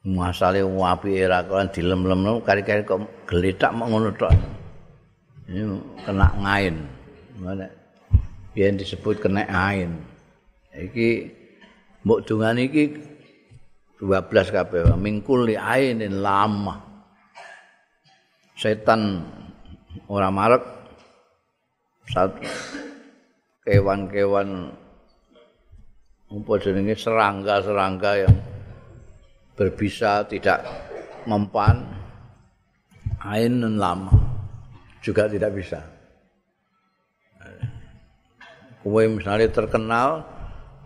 Masale 0.03 0.67
wapi 0.67 1.15
era 1.15 1.47
kan 1.47 1.71
dilem-lem 1.71 2.43
kari-kari 2.43 2.83
kok 2.83 3.07
geledak 3.29 3.71
mau 3.71 3.87
ngono 3.87 4.11
tok. 4.19 4.35
Ini 5.47 5.63
kena 6.03 6.27
ngain. 6.43 6.75
Mana? 7.39 7.71
Yang 8.59 8.83
disebut 8.83 9.23
kena 9.23 9.47
ain. 9.47 9.95
Iki 10.75 11.31
mbok 12.03 12.27
dungan 12.27 12.59
iki 12.59 12.99
12 14.03 14.51
kabeh 14.51 14.91
mingkul 14.99 15.47
ainin 15.55 16.19
lama 16.19 16.92
setan 18.63 19.27
ora 20.07 20.31
marek 20.31 20.63
satu 22.07 22.47
kewan-kewan 23.67 24.71
apa 26.31 26.53
jenenge 26.63 26.95
serangga-serangga 26.95 28.13
yang 28.23 28.37
berbisa 29.59 30.23
tidak 30.31 30.63
mempan 31.27 31.83
ainin 33.27 33.83
lama 33.83 34.15
juga 35.03 35.27
tidak 35.27 35.59
bisa 35.59 35.83
kowe 38.87 39.03
misalnya 39.11 39.51
terkenal 39.51 40.23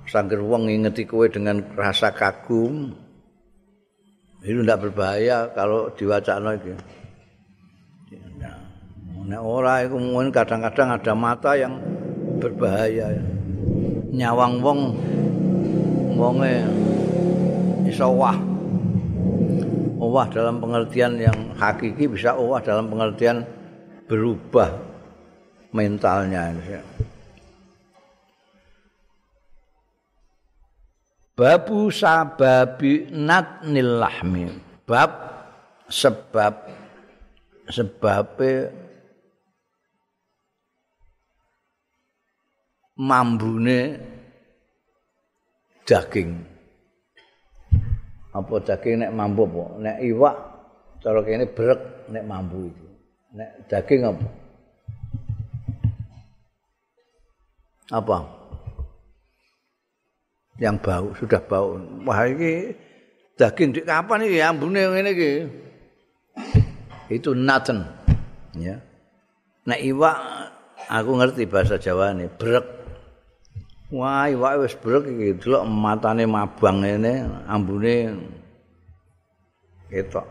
sangger 0.08 0.40
wong 0.40 0.72
ngingeti 0.72 1.04
kowe 1.04 1.28
dengan 1.28 1.60
rasa 1.76 2.16
kagum 2.16 3.04
itu 4.46 4.62
tidak 4.62 4.78
berbahaya 4.78 5.50
kalau 5.50 5.90
diwacana 5.90 6.54
iki. 6.54 6.70
Nek 9.26 9.42
ora 9.42 9.82
iku 9.82 9.98
mungkin 9.98 10.30
kadang-kadang 10.30 10.94
ada 10.94 11.12
mata 11.18 11.58
yang 11.58 11.74
berbahaya. 12.38 13.18
Nyawang 14.14 14.62
wong 14.62 14.80
wonge 16.14 16.62
iso 17.90 18.06
wah. 18.14 18.38
Wah 19.98 20.30
dalam 20.30 20.62
pengertian 20.62 21.18
yang 21.18 21.34
hakiki 21.58 22.06
bisa 22.06 22.38
wah 22.38 22.62
dalam 22.62 22.86
pengertian 22.86 23.42
berubah 24.06 24.70
mentalnya. 25.74 26.54
babu 31.36 31.92
sababi 31.92 33.12
natnil 33.12 34.00
lahmi 34.00 34.48
bab 34.88 35.12
sebab 35.84 36.64
sebabe 37.68 38.72
mambune 42.96 44.00
daging. 45.85 46.30
Apa 48.32 48.54
daging 48.61 49.04
nek 49.04 49.12
mambu 49.16 49.48
apa? 49.48 49.64
Nek 49.80 49.96
iwak 50.04 50.37
cara 51.00 51.20
kene 51.24 51.46
brek 51.48 52.11
nek 52.12 52.24
mambu 52.24 52.68
itu 52.68 52.87
nek 53.37 53.68
daging 53.68 54.00
apa? 54.04 54.26
Apa? 57.92 58.18
Yang 60.56 60.76
bau 60.80 61.09
sudah 61.20 61.40
bau. 61.44 61.76
Wah 62.04 62.20
ini 62.26 62.72
daging 63.37 63.76
di 63.76 63.80
kapan 63.85 64.24
ini 64.24 64.40
ambune 64.40 64.80
ngene 64.88 65.11
iki. 65.12 65.32
Itu 67.12 67.37
naten 67.37 67.85
ya. 68.56 68.80
Nek 69.68 69.80
iwak 69.80 70.16
aku 70.88 71.11
ngerti 71.20 71.48
bahasa 71.48 71.76
Jawa 71.80 72.12
nih 72.16 72.32
brek 72.37 72.75
wah 73.96 74.28
iwak 74.28 74.61
wis 74.61 74.76
brek 74.76 75.09
iki 75.09 75.40
delok 75.40 75.64
matane 75.64 76.28
mabang 76.28 76.85
ngene 76.85 77.24
ambune 77.48 78.12
ketok. 79.88 80.28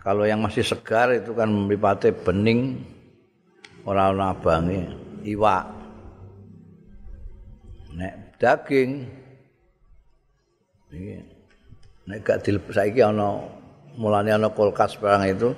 Kalau 0.00 0.24
yang 0.24 0.40
masih 0.44 0.64
segar 0.64 1.12
itu 1.12 1.32
kan 1.32 1.48
mripate 1.48 2.12
bening 2.12 2.84
ora 3.88 4.12
ana 4.12 4.36
abange 4.36 4.92
iwak. 5.24 5.64
Nek 7.96 8.36
daging 8.36 9.08
iki 10.92 11.14
nek 12.08 12.18
gak 12.20 12.44
dilebet 12.44 12.74
saiki 12.76 13.00
ana 13.00 13.40
mulane 13.96 14.32
ana 14.32 14.48
kulkas 14.52 14.96
barang 15.00 15.24
itu 15.28 15.48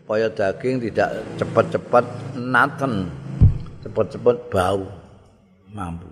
supaya 0.00 0.26
daging 0.32 0.82
tidak 0.90 1.22
cepat-cepat 1.38 2.04
naten 2.34 3.06
cepat-cepat 3.86 4.36
bau 4.50 4.99
mampu 5.72 6.10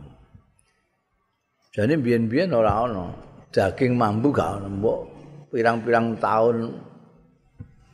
jadi 1.79 1.95
biyen-biyen 1.95 2.51
ora 2.51 2.89
ana 2.89 3.15
daging 3.55 3.95
mampu 3.95 4.35
gak 4.35 4.59
ana 4.59 4.67
mbok 4.67 5.01
pirang-pirang 5.53 6.19
tahun 6.21 6.75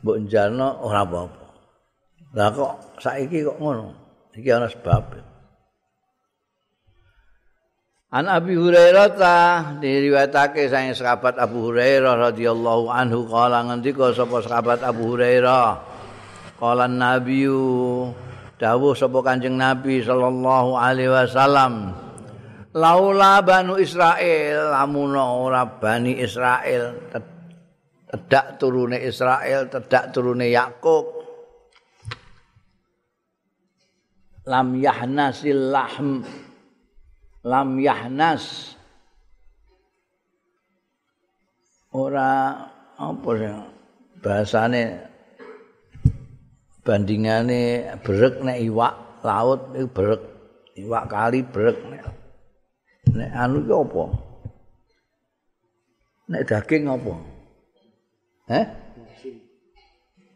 mbok 0.03 0.17
njalno 0.27 0.85
ora 0.85 1.01
apa-apa. 1.01 1.45
Lah 2.35 2.51
kok 2.51 2.99
saiki 2.99 3.47
kok 3.47 3.57
ngono? 3.57 3.95
Iki 4.35 4.49
ana 4.51 4.67
sebab. 4.67 5.03
An 8.15 8.25
Abi 8.31 8.55
Hurairah 8.55 9.09
ta 9.15 9.37
diriwayatake 9.79 10.71
saking 10.71 10.95
sahabat 10.95 11.35
Abu 11.35 11.67
Hurairah 11.67 12.31
radhiyallahu 12.31 12.87
anhu 12.87 13.27
kala 13.27 13.65
ngendika 13.67 14.11
sapa 14.15 14.39
sahabat 14.43 14.83
Abu 14.83 15.15
Hurairah? 15.15 15.95
Kala 16.55 16.87
Nabi 16.87 17.43
dawuh 18.55 18.95
sapa 18.95 19.19
Kanjeng 19.19 19.59
Nabi 19.59 19.99
sallallahu 19.99 20.79
alaihi 20.79 21.11
wasallam 21.11 21.91
laula 22.75 23.39
banu 23.43 23.79
Israel 23.79 24.75
lamun 24.75 25.15
ora 25.15 25.63
bani 25.63 26.19
Israel 26.19 26.95
tedak 28.15 28.55
turune 28.59 28.99
Israel 29.03 29.67
tedak 29.67 30.15
turune 30.15 30.47
Yakub. 30.47 31.27
Lam 34.45 34.77
yahnasil 34.77 35.73
lahm 35.73 36.21
lam 37.43 37.69
yahnas. 37.81 38.77
Ora 41.95 42.59
apa 42.99 43.29
sih 43.39 43.55
bahasane 44.19 44.83
bandingane 46.85 47.61
brek 48.05 48.45
nek 48.45 48.61
iwak 48.61 48.93
laut 49.25 49.73
iku 49.73 49.89
brek 49.89 50.21
iwak 50.77 51.03
kali 51.09 51.41
brek 51.41 51.77
nek, 51.89 53.31
anu 53.33 53.65
iki 53.65 53.73
apa 53.73 54.03
nek 56.29 56.41
daging 56.45 56.83
apa 56.85 57.13
eh 58.53 58.65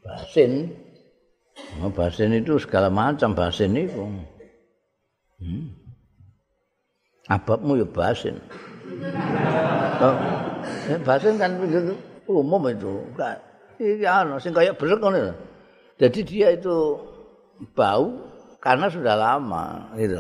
basin 0.02 0.54
Oh, 1.84 1.92
basin 1.92 2.32
itu 2.32 2.56
segala 2.56 2.88
macam 2.88 3.36
basin 3.36 3.76
itu. 3.76 4.00
Hmm. 5.44 5.76
ababmu 7.28 7.84
ya 7.84 7.88
basin. 7.88 8.40
Oh, 10.00 10.16
basin 11.04 11.36
kan 11.36 11.60
umum 12.24 12.64
itu. 12.72 13.04
Ini 13.84 14.08
anu, 14.08 14.40
sing 14.40 14.56
kayak 14.56 14.80
berek 14.80 15.04
ngono. 15.04 15.36
Jadi 16.00 16.20
dia 16.24 16.48
itu 16.56 16.96
bau 17.76 18.16
karena 18.64 18.88
sudah 18.88 19.20
lama 19.20 19.92
gitu 20.00 20.16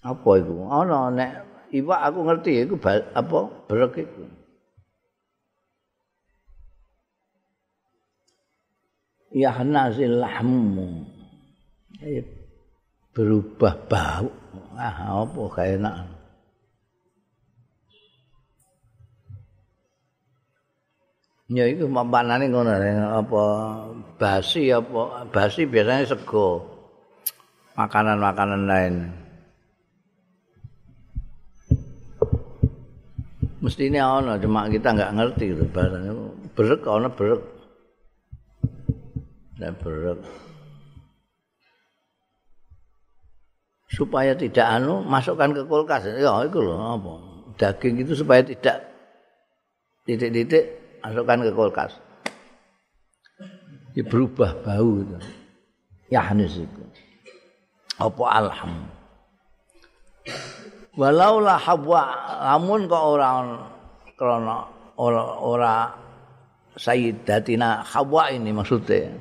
Apa 0.00 0.30
itu? 0.40 0.54
Oh, 0.56 0.80
no, 0.88 1.12
nek 1.12 1.44
iwak 1.68 2.00
aku 2.08 2.18
ngerti 2.24 2.52
itu 2.64 2.74
apa 3.12 3.38
berek 3.68 4.08
itu. 4.08 4.24
Ya 9.36 9.52
nasil 9.60 10.24
lahmu. 10.24 11.04
berubah 13.12 13.74
bau. 13.90 14.32
Ah, 14.78 15.26
apa 15.26 15.40
gak 15.52 15.68
enak. 15.76 16.17
Ya 21.48 21.64
itu 21.64 21.88
mampanane 21.88 22.52
ngono 22.52 22.76
apa 23.24 23.42
basi 24.20 24.68
apa 24.68 25.24
basi 25.32 25.64
biasanya 25.64 26.12
sego. 26.12 26.60
Makanan-makanan 27.72 28.62
lain. 28.68 28.94
Mesti 33.64 33.88
ana 33.96 34.36
cuma 34.36 34.68
kita 34.68 34.92
nggak 34.92 35.14
ngerti 35.16 35.44
itu 35.56 35.64
bahasanya. 35.72 36.12
Berek 36.52 36.84
ana 36.84 37.08
berek. 37.08 37.42
Dan 39.56 39.72
berek. 39.80 40.20
supaya 43.88 44.36
tidak 44.36 44.62
anu 44.68 45.02
masukkan 45.02 45.50
ke 45.50 45.64
kulkas 45.64 46.04
ya 46.06 46.30
itu 46.44 46.58
loh 46.60 46.76
apa 46.76 47.12
daging 47.56 48.04
itu 48.04 48.12
supaya 48.14 48.44
tidak 48.44 48.84
titik-titik 50.06 50.87
masukkan 51.08 51.40
ke 51.40 51.50
kulkas. 51.56 51.92
Ya 53.96 54.04
berubah 54.04 54.52
bau 54.60 55.00
itu. 55.00 55.18
Ya 56.12 56.28
itu. 56.36 56.82
Apa 57.96 58.24
alham? 58.28 58.86
Walau 60.94 61.40
lah 61.40 61.58
habwa 61.58 62.02
lamun 62.42 62.90
kok 62.90 63.04
orang 63.16 63.46
karena 64.18 64.66
ora 64.98 65.24
ora 65.40 65.74
sayyidatina 66.76 67.86
hawa 67.86 68.34
ini 68.34 68.50
maksudnya. 68.52 69.14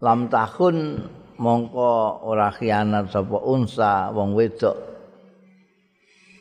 Lam 0.00 0.32
tahun 0.32 1.04
mongko 1.36 2.24
ora 2.24 2.52
khianat 2.52 3.12
sapa 3.12 3.40
unsa 3.44 4.12
wong 4.12 4.36
wedok 4.36 4.76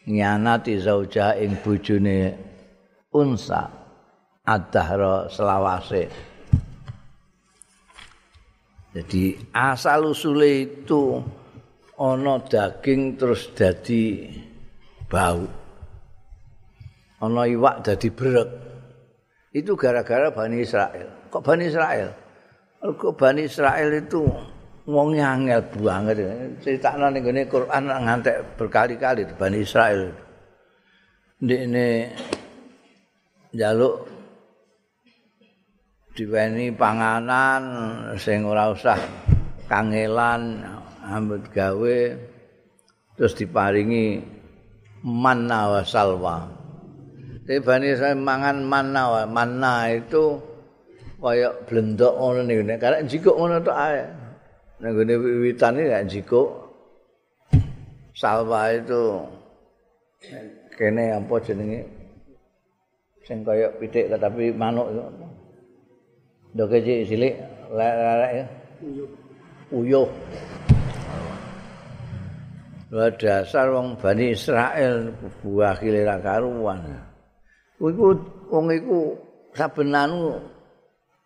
nyanati 0.07 0.79
zauja 0.79 1.35
ing 1.39 1.59
bojone 1.63 2.35
unsa 3.15 3.78
adahra 4.49 5.29
selawase. 5.29 6.09
Jadi 8.89 9.37
asal 9.53 10.09
usule 10.09 10.65
itu 10.65 11.21
ana 12.01 12.41
daging 12.41 13.21
terus 13.21 13.53
dadi 13.53 14.25
bau. 15.05 15.45
Ana 17.21 17.45
iwak 17.45 17.85
dadi 17.85 18.09
brek 18.09 18.49
itu 19.53 19.77
gara-gara 19.77 20.33
Bani 20.33 20.65
Israel. 20.65 21.29
Kok 21.29 21.43
Bani 21.45 21.63
Israel? 21.69 22.09
Kok 22.81 23.13
Bani 23.13 23.45
Israel 23.45 23.89
itu 23.93 24.25
wong 24.89 25.21
angel 25.21 25.61
banget. 25.77 26.17
Critakno 26.65 27.13
ning 27.13 27.21
gone 27.21 27.43
Quran 27.45 27.83
ngantek 27.85 28.57
berkali-kali 28.57 29.29
Bani 29.37 29.57
Israel. 29.61 30.09
Ndekne 31.39 31.87
njaluk 33.53 34.18
diweni 36.19 36.75
panganan 36.75 37.63
sing 38.19 38.43
ora 38.43 38.75
usah 38.75 38.99
kangelan 39.71 40.59
ambut 41.07 41.47
gawe 41.55 41.99
terus 43.15 43.39
diparingi 43.39 44.19
manna 45.07 45.79
wa 45.79 45.81
salwa 45.87 46.59
Tibane 47.47 47.97
saya 47.97 48.13
mangan 48.13 48.61
manna 48.61 49.03
wa 49.09 49.23
manna 49.25 49.89
itu 49.89 50.37
kaya 51.17 51.49
blendok 51.65 52.13
ngono 52.13 52.45
niku 52.45 52.61
nek 52.67 52.77
karek 52.77 53.01
jikuk 53.09 53.33
ngono 53.33 53.57
tok 53.63 53.73
ae 53.79 54.03
Nang 54.79 54.95
gone 54.95 55.11
wiwitane 55.19 55.91
gak 55.91 56.07
jiko. 56.07 56.71
Salwa 58.15 58.71
itu 58.71 59.27
kene 60.79 61.19
apa 61.19 61.35
jenenge? 61.43 61.83
Sing 63.27 63.43
kaya 63.43 63.67
pitik 63.75 64.07
tapi 64.07 64.55
manuk 64.55 64.87
itu. 64.91 65.03
Ndoke 66.53 66.81
cilik 66.81 67.35
lek 67.77 67.93
ya. 68.33 68.45
Uyuh. 69.69 70.09
Lha 72.89 73.05
dasar 73.21 73.69
wong 73.69 74.01
Bani 74.01 74.33
Israel 74.33 75.13
buah 75.45 75.77
kilera 75.77 76.17
karuan. 76.17 76.81
Iku 77.77 78.17
wong 78.49 78.65
iku 78.73 79.13
saben 79.53 79.93
anu 79.93 80.41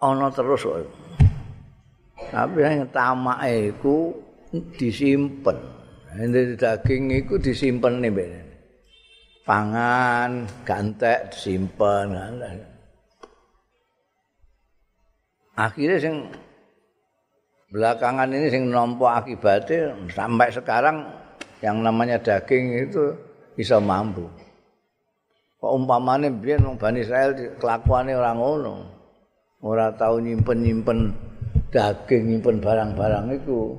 ana 0.03 0.27
terus 0.27 0.67
kok. 0.67 0.83
Tapi 2.35 2.59
yang 2.59 2.83
tamake 2.91 3.71
iku 3.71 4.11
disimpen. 4.75 5.55
Nek 6.13 6.59
daging 6.59 7.23
iku 7.23 7.39
disimpen 7.39 8.03
nih 8.03 8.11
Pangan, 9.43 10.47
gantek 10.67 11.31
disimpen. 11.31 12.11
Akhirnya 15.53 16.01
sing 16.01 16.15
belakangan 17.69 18.29
ini 18.29 18.49
sing 18.49 18.73
nompo 18.73 19.05
akibatnya 19.05 19.93
sampai 20.09 20.49
sekarang 20.49 21.05
yang 21.61 21.85
namanya 21.85 22.17
daging 22.17 22.89
itu 22.89 23.13
bisa 23.53 23.77
mampu. 23.77 24.25
Kok 25.61 25.73
umpamane 25.79 26.27
biyen 26.27 26.65
wong 26.65 26.75
Bani 26.75 27.05
Israel 27.05 27.31
kelakuane 27.55 28.17
ora 28.17 28.35
ngono. 28.35 28.75
Ora 29.63 29.95
tau 29.95 30.19
nyimpen-nyimpen 30.19 31.15
daging 31.71 32.35
nyimpen 32.35 32.59
barang-barang 32.59 33.31
itu 33.31 33.77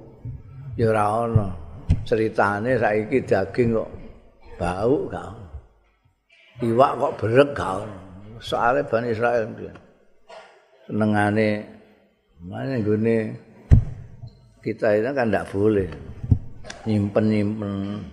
ya 0.80 0.94
ora 0.94 1.28
ono. 1.28 1.48
Ceritane 2.08 2.80
saiki 2.80 3.20
daging 3.20 3.76
kok 3.76 3.90
bau 4.56 5.10
gak. 5.12 5.32
Iwak 6.64 6.92
kok 6.96 7.14
berek 7.20 7.50
gak. 7.52 7.84
Soale 8.40 8.80
Bani 8.88 9.12
Israel 9.12 9.44
piye. 9.52 9.83
Senengane 10.84 11.64
mana 12.44 12.76
gune 12.84 13.16
kita 14.60 15.00
itu 15.00 15.10
kan 15.12 15.28
tidak 15.28 15.48
boleh 15.48 15.88
nyimpen-nyimpen 16.84 18.04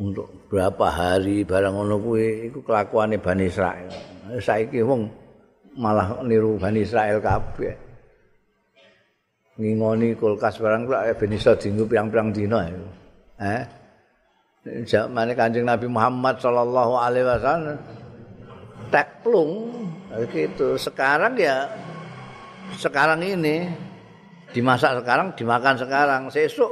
untuk 0.00 0.28
berapa 0.48 0.86
hari 0.88 1.44
barang 1.44 1.76
ngono 1.76 1.96
kuwi 2.00 2.48
iku 2.48 2.64
kelakuane 2.64 3.20
Bani 3.20 3.44
Israel. 3.48 3.92
Saiki 4.40 4.80
wong 4.80 5.08
malah 5.76 6.20
niru 6.24 6.56
Bani 6.60 6.84
Israel 6.84 7.20
kabeh. 7.20 7.90
ngingoni 9.60 10.16
kulkas 10.16 10.56
barang 10.56 10.88
kok 10.88 11.20
ben 11.20 11.36
iso 11.36 11.52
dienggo 11.52 11.84
pirang-pirang 11.84 12.32
dina. 12.32 12.64
Eh. 13.36 13.62
Zaman 14.88 15.32
Kanjeng 15.36 15.68
Nabi 15.68 15.88
Muhammad 15.88 16.40
sallallahu 16.40 16.92
alaihi 16.96 17.24
wasallam 17.28 17.76
teklung 18.92 19.79
gitu. 20.30 20.74
Sekarang 20.76 21.34
ya 21.38 21.70
sekarang 22.78 23.22
ini 23.22 23.70
dimasak 24.50 25.02
sekarang, 25.02 25.34
dimakan 25.38 25.74
sekarang, 25.78 26.22
sesuk 26.30 26.70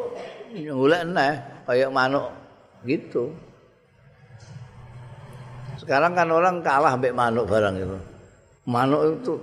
golek 0.55 1.03
neh 1.07 1.35
kayak 1.67 1.91
manuk 1.95 2.31
gitu. 2.87 3.31
Sekarang 5.79 6.13
kan 6.19 6.29
orang 6.29 6.61
kalah 6.61 6.99
ambek 6.99 7.15
manuk 7.15 7.47
barang 7.47 7.75
itu. 7.79 7.99
Manuk 8.69 9.03
itu 9.23 9.35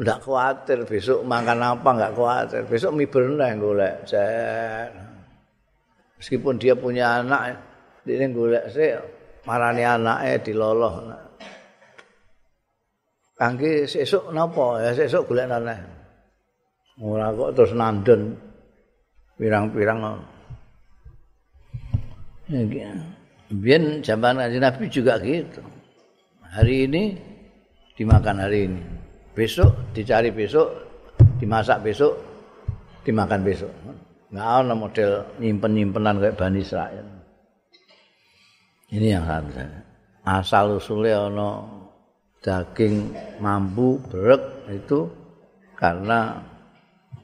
Nggak 0.00 0.24
khawatir 0.24 0.78
besok 0.88 1.20
makan 1.28 1.60
apa 1.60 1.88
nggak 1.92 2.12
khawatir. 2.16 2.64
Besok 2.64 2.96
mie 2.96 3.04
berenang 3.04 3.60
golek. 3.60 4.08
Meskipun 6.16 6.56
dia 6.56 6.72
punya 6.72 7.20
anak, 7.20 7.60
dia 8.08 8.24
golek 8.32 8.64
sih 8.72 8.96
marani 9.44 9.84
anaknya 9.84 10.40
diloloh. 10.40 10.92
Kangge 13.40 13.88
sesuk 13.88 14.28
napa 14.36 14.84
ya 14.84 14.92
sesuk 14.92 15.24
golek 15.24 15.48
nana. 15.48 15.80
Ora 17.00 17.32
kok 17.32 17.56
terus 17.56 17.72
nanden 17.72 18.36
pirang-pirang. 19.40 20.20
Biar 23.48 23.82
zaman 24.04 24.44
Nabi 24.44 24.84
juga 24.92 25.16
gitu. 25.24 25.64
Hari 26.44 26.84
ini 26.84 27.02
dimakan 27.96 28.44
hari 28.44 28.68
ini. 28.68 29.00
besok 29.34 29.94
dicari 29.94 30.34
besok 30.34 30.68
dimasak 31.38 31.80
besok 31.80 32.12
dimakan 33.06 33.40
besok 33.46 33.70
nggak 34.30 34.46
ada 34.46 34.74
model 34.74 35.10
nyimpen 35.40 35.72
nyimpenan 35.74 36.20
kayak 36.20 36.36
Bani 36.36 36.60
Israel 36.60 37.06
ini 38.90 39.06
yang 39.14 39.24
harus 39.24 39.54
asal 40.26 40.76
usulnya 40.76 41.30
ono 41.30 41.79
daging 42.40 43.12
mambu 43.40 44.00
berek 44.08 44.72
itu 44.72 45.08
karena 45.76 46.40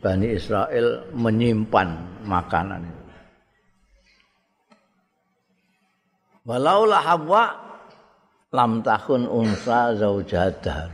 Bani 0.00 0.29
Israel 0.29 1.09
menyimpan 1.16 1.88
makanan 2.29 2.85
itu. 2.85 3.05
Walaulah 6.46 7.02
Hawa 7.02 7.44
lam 8.55 8.85
tahun 8.85 9.26
unsa 9.26 9.98
zaujadah. 9.98 10.92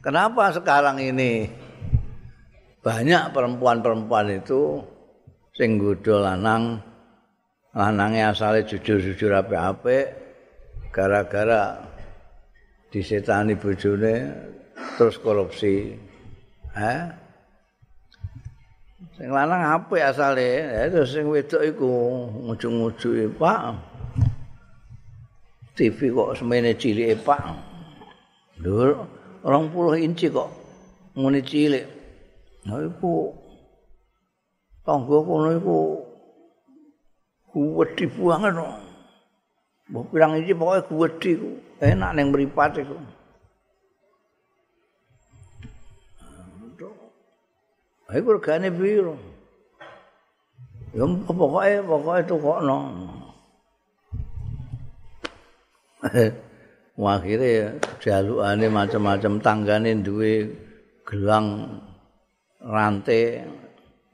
Kenapa 0.00 0.54
sekarang 0.54 0.96
ini 1.02 1.50
banyak 2.80 3.32
perempuan-perempuan 3.32 4.32
itu 4.32 4.80
sing 5.56 5.80
godho 5.80 6.20
lanang 6.20 6.80
lanangnya 7.72 8.32
asale 8.32 8.64
jujur-jujur 8.68 9.32
apik-apik 9.32 10.12
gara-gara 10.92 11.93
disetani 12.94 13.58
bojone 13.58 14.14
terus 14.94 15.18
korupsi. 15.18 15.98
Eh? 16.78 17.02
Sing 19.18 19.30
lanang 19.34 19.82
apik 19.82 19.98
asale, 19.98 20.62
ya 20.62 20.86
terus 20.86 21.10
sing 21.10 21.26
wedok 21.26 21.62
iku 21.66 21.90
ngujung-ujunge 22.46 23.34
Pak. 23.34 23.62
TV 25.74 26.14
kok 26.14 26.38
semene 26.38 26.78
cilike 26.78 27.18
Pak. 27.18 27.42
Orang 29.42 29.74
puluh 29.74 29.98
inci 29.98 30.30
kok 30.30 30.46
muni 31.18 31.42
cilik 31.42 31.86
nah 32.64 32.80
iku 32.80 33.28
tangga 34.88 35.18
kono 35.20 35.48
iku 35.52 35.78
kuwedi 37.52 38.08
banget 38.08 38.52
no. 38.56 38.66
Mbok 39.92 40.04
pirang 40.10 40.32
inci 40.40 40.56
pokoke 40.56 40.80
kuwedi 40.88 41.30
ku 41.36 41.50
enak 41.82 42.10
ning 42.14 42.30
mripat 42.30 42.78
iku 42.82 42.98
Ayo 48.04 48.36
regane 48.36 48.68
piro? 48.68 49.16
Ya 50.92 51.02
pokoke 51.08 51.82
pokoke 51.82 52.20
tukokno. 52.28 52.78
akhire 56.94 57.80
jalukane 57.98 58.70
macam-macam 58.70 59.32
tanggane 59.42 59.98
duwe 59.98 60.46
gelang 61.02 61.80
rantai 62.62 63.42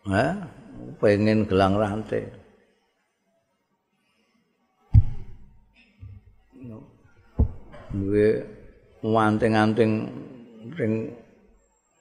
ha 0.08 0.48
pengen 0.96 1.44
gelang 1.44 1.76
rantai 1.76 2.39
duwe 7.90 8.46
manting-anting 9.02 9.92
sing 10.76 10.92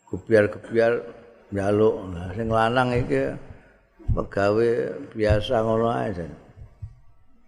gebiar-gebiar 0.09 0.93
njaluk. 1.53 1.95
Nah, 2.13 2.29
sing 2.33 2.47
lanang 2.49 2.93
iki 2.93 3.33
pegawe 4.13 4.69
biasa 5.13 5.55
ngono 5.65 5.87
ae. 5.89 6.25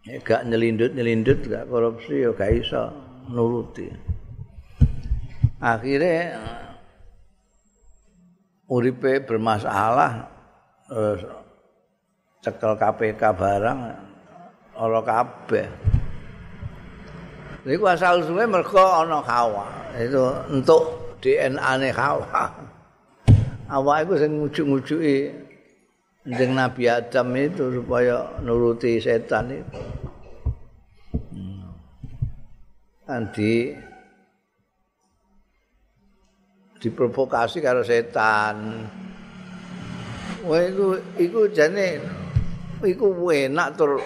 Ya 0.02 0.18
gak 0.26 0.50
nyelindut-nyelindut 0.50 1.46
gak 1.46 1.70
korupsi 1.70 2.26
ya 2.26 2.34
gak 2.34 2.52
iso 2.58 2.90
nuruti. 3.30 3.86
Akhirnya 5.62 6.42
uripe 8.66 9.22
bermasalah 9.22 10.26
terus 10.90 11.22
cekel 12.42 12.74
KPK 12.82 13.22
barang 13.38 13.80
ora 14.82 15.02
kabeh. 15.06 15.70
Iku 17.62 17.86
asal 17.86 18.26
suwe 18.26 18.46
mergo 18.50 18.82
ana 18.82 19.22
kawa. 19.22 19.94
Itu 19.94 20.34
untuk 20.50 21.16
DNA-ne 21.22 21.94
kawa. 21.94 22.50
Awak 23.72 23.98
iku 24.04 24.14
sing 24.18 24.32
ngujuk-ngujuki 24.42 25.18
Neng 26.22 26.54
Nabi 26.54 26.86
Adam 26.86 27.34
itu 27.34 27.82
supaya 27.82 28.30
nuruti 28.46 29.02
setan 29.02 29.58
itu. 29.58 29.82
Nanti 33.10 33.74
diprovokasi 36.78 37.58
karo 37.58 37.82
setan. 37.82 38.86
Wah 40.46 40.62
iku 40.62 40.98
iku 41.18 41.42
jane 41.50 41.98
iku 42.86 43.10
enak 43.30 43.78
tur 43.78 43.98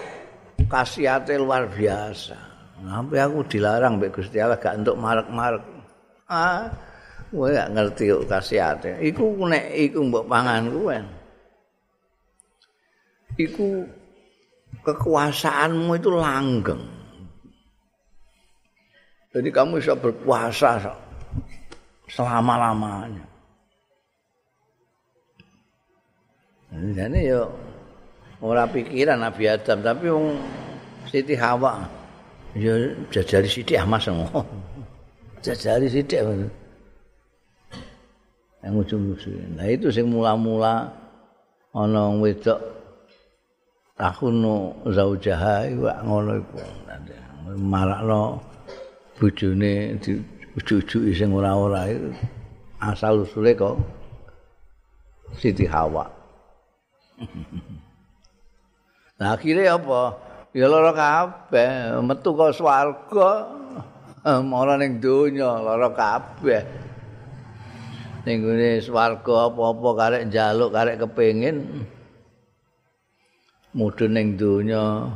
kasihate 0.72 1.36
luar 1.36 1.68
biasa. 1.68 2.45
Sampai 2.76 3.18
aku 3.24 3.40
dilarang 3.48 3.96
mbek 3.96 4.20
Gusti 4.20 4.36
Allah 4.36 4.60
gak 4.60 4.76
entuk 4.76 5.00
marek-marek. 5.00 5.64
Ah, 6.28 6.68
kowe 7.32 7.48
gak 7.48 7.72
ngerti 7.72 8.12
kok 8.12 8.28
kasihate. 8.28 9.00
Iku 9.00 9.24
nek 9.48 9.72
iku 9.72 10.04
mbok 10.04 10.28
pangan 10.28 10.68
kuwi. 10.68 10.98
iku 13.36 13.84
kekuasaanmu 14.80 15.92
itu 16.00 16.08
langgeng. 16.08 16.82
Jadi 19.36 19.48
kamu 19.52 19.76
bisa 19.76 19.92
berkuasa 19.92 20.80
selama-lamanya. 22.08 23.24
Jadi 26.72 27.20
ya 27.28 27.44
ora 28.40 28.64
pikiran 28.68 29.20
Nabi 29.20 29.44
Adam 29.48 29.78
tapi 29.84 30.06
wong 30.08 30.40
Siti 31.08 31.36
Hawa 31.36 31.84
ya 32.56 32.74
jajari 33.12 33.48
sithik 33.48 33.76
ah 33.76 33.86
Mas. 33.86 34.08
Jajari 35.44 35.86
sithik. 35.92 36.24
Yang 38.64 38.74
ujung-ujung. 38.82 39.54
Nah 39.54 39.68
itu 39.70 39.92
sing 39.92 40.10
mula-mula 40.10 40.90
ana 41.76 42.08
wedok 42.18 42.58
tahunu 44.00 44.72
zaujaha 44.88 45.68
iku 45.70 45.84
ngono 46.02 46.32
iku 46.40 46.56
marakno 47.56 48.40
bojone 49.20 49.96
diujuk-ujuki 50.00 51.12
sing 51.16 51.30
ora-ora 51.32 51.88
asal 52.80 53.24
usule 53.24 53.52
kok 53.56 53.76
Siti 55.36 55.68
Hawa 55.68 56.04
Nah 59.16 59.32
akhirnya 59.32 59.80
apa? 59.80 60.12
Ya 60.56 60.72
lara 60.72 60.88
kabeh, 60.96 62.00
metu 62.00 62.32
ke 62.32 62.48
swarga, 62.56 63.44
ora 64.24 64.74
ning 64.80 65.04
donya 65.04 65.60
lara 65.60 65.92
kabeh. 65.92 66.64
Ning 68.24 68.40
ngene 68.40 68.80
swarga 68.80 69.52
apa-apa 69.52 69.88
karek 70.00 70.22
njaluk, 70.32 70.72
karek 70.72 70.96
kepengin. 71.04 71.84
Mudhun 73.76 74.16
ning 74.16 74.40
donya 74.40 75.12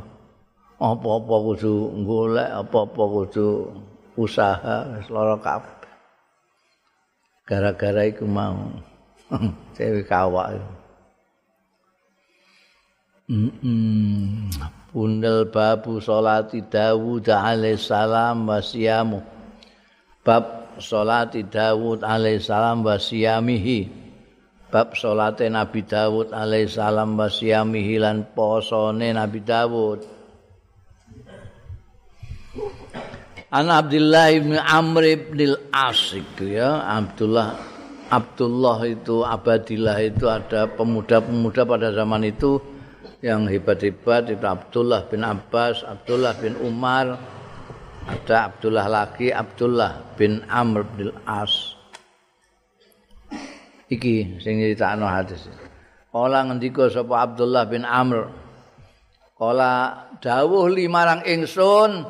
apa-apa 0.77 1.35
kudu 1.49 1.89
golek 2.05 2.49
apa-apa 2.61 3.03
kudu 3.09 3.65
usaha 4.21 4.93
wis 4.93 5.09
lara 5.09 5.41
kabeh. 5.41 5.89
Gara-gara 7.49 8.05
iku 8.05 8.29
mau. 8.29 8.77
Cewek 9.73 10.05
kawak. 10.05 10.61
Mm 13.25 14.53
Pundel 14.91 15.47
babu 15.47 16.03
salati 16.03 16.59
Dawud 16.67 17.31
alaihissalam 17.31 18.43
wasiyamu 18.43 19.23
Bab 20.21 20.75
salati 20.83 21.47
Dawud 21.47 22.03
alaihissalam 22.03 22.83
wasiyamihi 22.83 24.01
bab 24.71 24.95
salate 24.95 25.51
Nabi 25.51 25.83
Dawud 25.83 26.31
alaihissalam 26.31 27.19
wa 27.19 27.27
siyamihi 27.27 27.99
lan 27.99 28.23
posone 28.31 29.11
Nabi 29.11 29.43
Dawud. 29.43 29.99
An 33.51 33.67
Abdullah 33.67 34.31
bin 34.31 34.55
Amr 34.55 35.03
bin 35.27 35.59
Asik 35.75 36.39
ya 36.39 36.87
Abdullah 36.87 37.59
Abdullah 38.07 38.79
itu 38.87 39.27
Abadillah 39.27 39.99
itu 39.99 40.31
ada 40.31 40.71
pemuda-pemuda 40.71 41.67
pada 41.67 41.91
zaman 41.91 42.31
itu 42.31 42.63
yang 43.21 43.45
hebat-hebat 43.45 44.33
itu 44.33 44.45
Abdullah 44.45 45.05
bin 45.05 45.21
Abbas, 45.21 45.85
Abdullah 45.85 46.33
bin 46.41 46.57
Umar, 46.57 47.17
ada 48.09 48.49
Abdullah 48.49 48.89
lagi 48.89 49.29
Abdullah 49.29 50.17
bin 50.17 50.41
Amr 50.49 50.81
bin 50.97 51.13
As. 51.29 51.77
iki 53.91 54.39
sing 54.39 54.57
nyritakno 54.57 55.05
hadis. 55.05 55.51
Kala 56.09 56.47
ngendika 56.47 56.87
sapa 56.87 57.27
Abdullah 57.27 57.67
bin 57.67 57.83
Amr. 57.83 58.31
Kala 59.35 60.07
dawuh 60.23 60.71
limarang 60.71 61.27
ingsun 61.27 62.07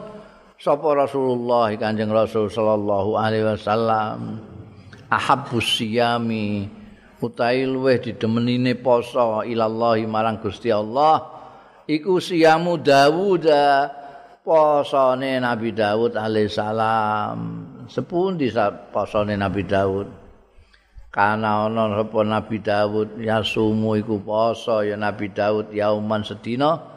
sapa 0.61 0.87
Rasulullah 0.93 1.73
Kanjeng 1.73 2.13
Rasul 2.13 2.53
sallallahu 2.53 3.17
alaihi 3.17 3.45
wasallam. 3.49 4.37
Ahabbus 5.11 5.81
siyami 5.81 6.69
utahe 7.21 7.69
luweh 7.69 8.01
didemenine 8.01 8.73
poso 8.81 9.45
ilallahi 9.45 10.09
marang 10.09 10.41
Gusti 10.41 10.73
Allah. 10.73 11.21
Iku 11.85 12.17
siyamu 12.17 12.81
Dawud 12.81 13.45
posone 14.41 15.37
Nabi 15.37 15.69
Dawud 15.69 16.17
alaihissalam 16.17 17.37
sepundi 17.85 18.49
posone 18.89 19.37
Nabi 19.37 19.63
Dawud? 19.65 20.07
Kana 21.11 21.67
ana 21.67 21.91
sapa 21.91 22.23
Nabi 22.23 22.63
Daud 22.63 23.19
yasumu 23.19 23.99
iku 23.99 24.23
poso 24.23 24.79
ya 24.79 24.95
Nabi 24.95 25.27
Daud 25.29 25.75
yauman 25.75 26.23
sedina. 26.23 26.89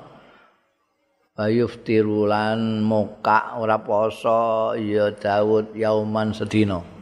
Bayuftiru 1.34 2.30
lan 2.30 2.86
muka 2.86 3.58
ora 3.58 3.82
poso 3.82 4.70
ya 4.78 5.10
Daud 5.10 5.74
yauman 5.74 6.30
sedina 6.30 6.93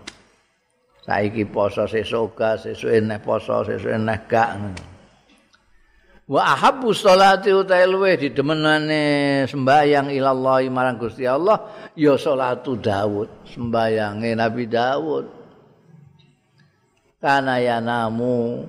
saiki 1.02 1.42
poso 1.50 1.84
sesuk 1.90 2.38
ga 2.38 2.54
sesuk 2.54 2.90
eneh 2.94 3.18
poso 3.18 3.66
sesuk 3.66 3.90
eneh 3.90 4.18
gak 4.30 4.50
wa 6.30 6.40
ahabbu 6.54 6.94
sholati 6.94 7.50
utahe 7.50 7.84
luwe 7.90 8.14
didemenane 8.14 9.02
sembayang 9.50 10.14
ilallah 10.14 10.62
marang 10.70 10.96
Gusti 11.02 11.26
Allah 11.26 11.90
ya 11.98 12.14
sholatu 12.14 12.78
Daud 12.78 13.50
sembayange 13.50 14.30
Nabi 14.38 14.64
Daud 14.70 15.26
kana 17.18 17.58
ya 17.58 17.82
namu 17.82 18.62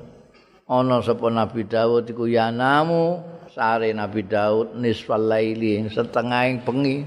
ana 0.65 1.05
sapa 1.05 1.29
Nabi 1.29 1.69
Daud 1.69 2.09
iku 2.09 2.25
ya 2.25 2.49
namu 2.49 3.21
sare 3.53 3.93
Nabi 3.93 4.25
Daud 4.25 4.73
nisfal 4.73 5.29
laili 5.29 5.85
setengah 5.85 6.65
bengi 6.65 7.05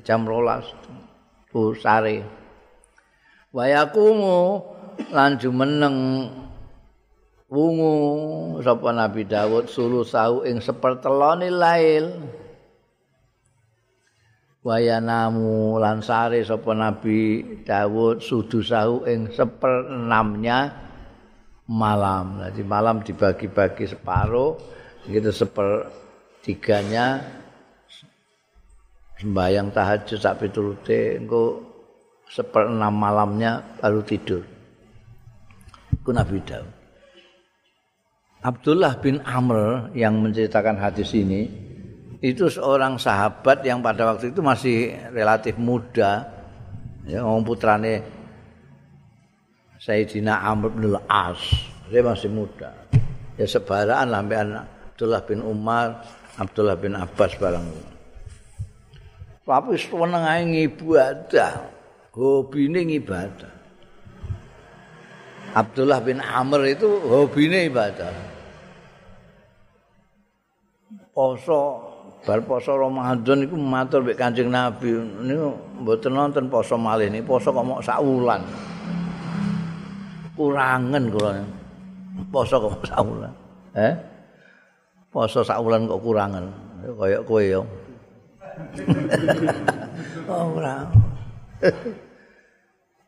jam 0.00 0.24
12 0.24 1.52
ku 1.52 1.76
sare 1.76 2.39
wayakumu 3.50 4.62
lan 5.10 5.38
jumeneng 5.38 6.28
wungu 7.50 7.94
sapa 8.62 8.94
Nabi 8.94 9.26
Daud 9.26 9.66
sulu 9.66 10.06
sau 10.06 10.46
ing 10.46 10.62
sepertelone 10.62 11.50
lail 11.50 12.14
wayanamu 14.60 15.80
lan 15.80 16.04
sare 16.04 16.44
sapa 16.44 16.76
Nabi 16.76 17.42
Dawud 17.64 18.20
sudusahu 18.20 19.08
ing 19.08 19.32
seperenamnya 19.32 20.88
malam. 21.70 22.42
Jadi 22.42 22.62
malam 22.66 23.00
dibagi-bagi 23.00 23.86
separuh, 23.86 24.58
gitu 25.06 25.30
sepertiganya 25.30 27.22
sembahyang 29.20 29.70
tahajud 29.70 30.18
sak 30.18 30.42
piturute 30.42 31.20
engko 31.20 31.69
seperenam 32.30 32.94
malamnya 32.94 33.60
baru 33.82 34.00
tidur. 34.06 34.46
Itu 35.90 36.10
Nabi 36.14 36.38
Dawud. 36.46 36.74
Abdullah 38.40 38.96
bin 38.96 39.20
Amr 39.20 39.92
yang 39.92 40.16
menceritakan 40.22 40.80
hadis 40.80 41.12
ini 41.12 41.44
itu 42.24 42.48
seorang 42.48 42.96
sahabat 42.96 43.60
yang 43.68 43.84
pada 43.84 44.08
waktu 44.08 44.32
itu 44.32 44.40
masih 44.40 44.96
relatif 45.12 45.60
muda 45.60 46.40
Ya 47.08 47.24
wong 47.24 47.42
putrane 47.42 48.04
Sayyidina 49.80 50.44
Amr 50.44 50.68
bin 50.76 50.92
Al-As. 50.92 51.40
Dia 51.88 52.04
masih 52.04 52.28
muda. 52.28 52.70
Ya 53.40 53.48
sebaraan 53.48 54.12
lah 54.12 54.20
Abdullah 54.20 55.24
bin 55.24 55.40
Umar, 55.40 56.04
Abdullah 56.36 56.76
bin 56.76 56.92
Abbas 56.92 57.32
barang. 57.40 57.64
Tapi 59.48 59.74
seneng 59.80 60.22
ae 60.22 60.44
ngibadah. 60.44 61.79
Hobine 62.20 62.84
ngibadah. 62.84 63.60
Abdullah 65.56 66.04
bin 66.04 66.20
Amr 66.20 66.68
itu 66.68 66.86
hobine 67.08 67.66
ibadah. 67.66 68.12
Poso 71.16 71.60
bar 72.22 72.44
poso 72.44 72.76
Ramadan 72.76 73.48
iku 73.48 73.56
matur 73.56 74.04
mek 74.04 74.20
Kanjeng 74.20 74.52
Nabi 74.52 74.92
niku 75.24 75.56
mboten 75.80 76.12
nonton 76.12 76.44
poso 76.52 76.76
malih 76.76 77.08
niki 77.08 77.24
poso 77.24 77.50
kok 77.50 77.64
mok 77.64 77.80
sak 77.80 77.98
wulan. 78.04 78.44
Kurangen 80.36 81.08
kula. 81.08 81.40
Poso 82.28 82.60
kok 82.60 82.70
mok 82.76 82.84
sak 82.84 83.00
wulan. 83.00 83.32
Eh? 83.74 83.94
Poso 85.08 85.40
sak 85.40 85.56
wulan 85.56 85.88
kok 85.88 86.04
kurangen. 86.04 86.52
Kaya 86.84 87.24
kowe 87.24 87.40
ya. 87.40 87.64
ora. 90.28 90.84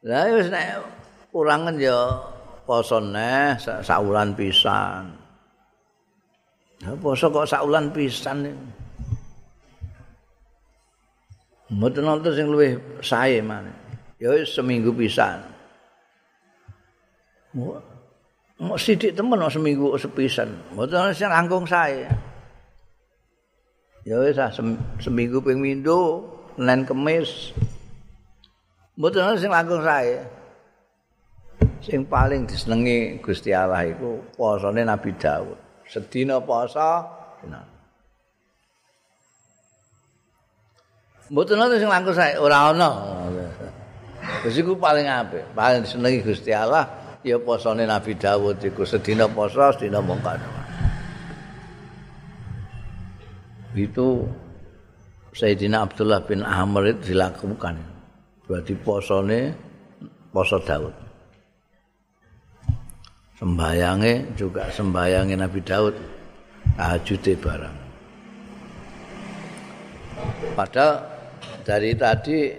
Lah 0.03 0.27
wis 0.35 0.51
nek 0.51 0.83
kurangen 1.31 1.79
ya 1.79 2.19
poso 2.67 2.99
neh 2.99 3.55
sak 3.63 4.03
wulan 4.03 4.35
pisan. 4.35 5.15
Lah 6.83 6.99
poso 6.99 7.31
kok 7.31 7.47
sak 7.47 7.63
wulan 7.63 7.95
pisan 7.95 8.37
niku. 8.43 8.67
Mboten 11.73 12.03
nonton 12.05 12.35
sing 12.35 12.51
luwih 12.51 12.77
sae 12.99 13.39
maneh. 13.39 13.73
Ya 14.19 14.35
seminggu 14.43 14.91
pisan. 14.91 15.41
Mau 18.63 18.77
sidik 18.79 19.15
temen 19.15 19.39
no 19.39 19.47
seminggu 19.47 19.95
sepisan. 20.03 20.51
Ana 20.75 21.15
sing 21.15 21.31
langkung 21.31 21.65
sae. 21.65 22.11
Ya 24.03 24.19
wis 24.19 24.35
seminggu 24.99 25.39
ping 25.47 25.63
mindo, 25.63 26.27
Senin 26.59 26.83
Kamis. 26.83 27.55
Mboten 29.03 29.19
ana 29.19 29.35
sing 29.35 29.51
langkung 29.51 29.83
sae. 29.83 30.15
Sing 31.83 32.07
paling 32.07 32.47
disenengi 32.47 33.19
Gusti 33.19 33.51
Allah 33.51 33.83
iku 33.91 34.23
posane 34.39 34.87
Nabi 34.87 35.11
Daud. 35.19 35.59
Sedina 35.91 36.39
poso, 36.39 37.03
dina. 37.43 37.59
Mboten 41.35 41.59
ana 41.59 41.75
sing 41.83 41.91
langkung 41.91 42.15
sae, 42.15 42.39
ora 42.39 42.71
ana. 42.71 42.91
Wis 44.47 44.63
iku 44.63 44.79
paling 44.79 45.11
apik, 45.11 45.51
paling 45.51 45.83
senengi 45.83 46.23
Gusti 46.23 46.55
Allah 46.55 46.87
ya 47.27 47.43
posone 47.43 47.83
Nabi 47.83 48.15
Dawud 48.15 48.63
iku 48.63 48.87
sedina 48.87 49.27
poso, 49.27 49.67
sedina 49.75 49.99
mongkon. 49.99 50.39
Itu 53.75 54.31
Sayyidina 55.35 55.91
Abdullah 55.91 56.23
bin 56.23 56.47
Amr 56.47 56.95
itu 56.95 57.19
dilakukan. 57.19 57.92
Berarti 58.53 58.77
posone 58.77 59.41
poso 60.29 60.61
Daud. 60.61 60.93
Sembayange 63.41 64.37
juga 64.37 64.69
sembayange 64.69 65.41
Nabi 65.41 65.61
Daud 65.65 65.97
tahajud 66.77 67.25
barang. 67.41 67.77
Padahal 70.53 71.01
dari 71.65 71.97
tadi 71.97 72.53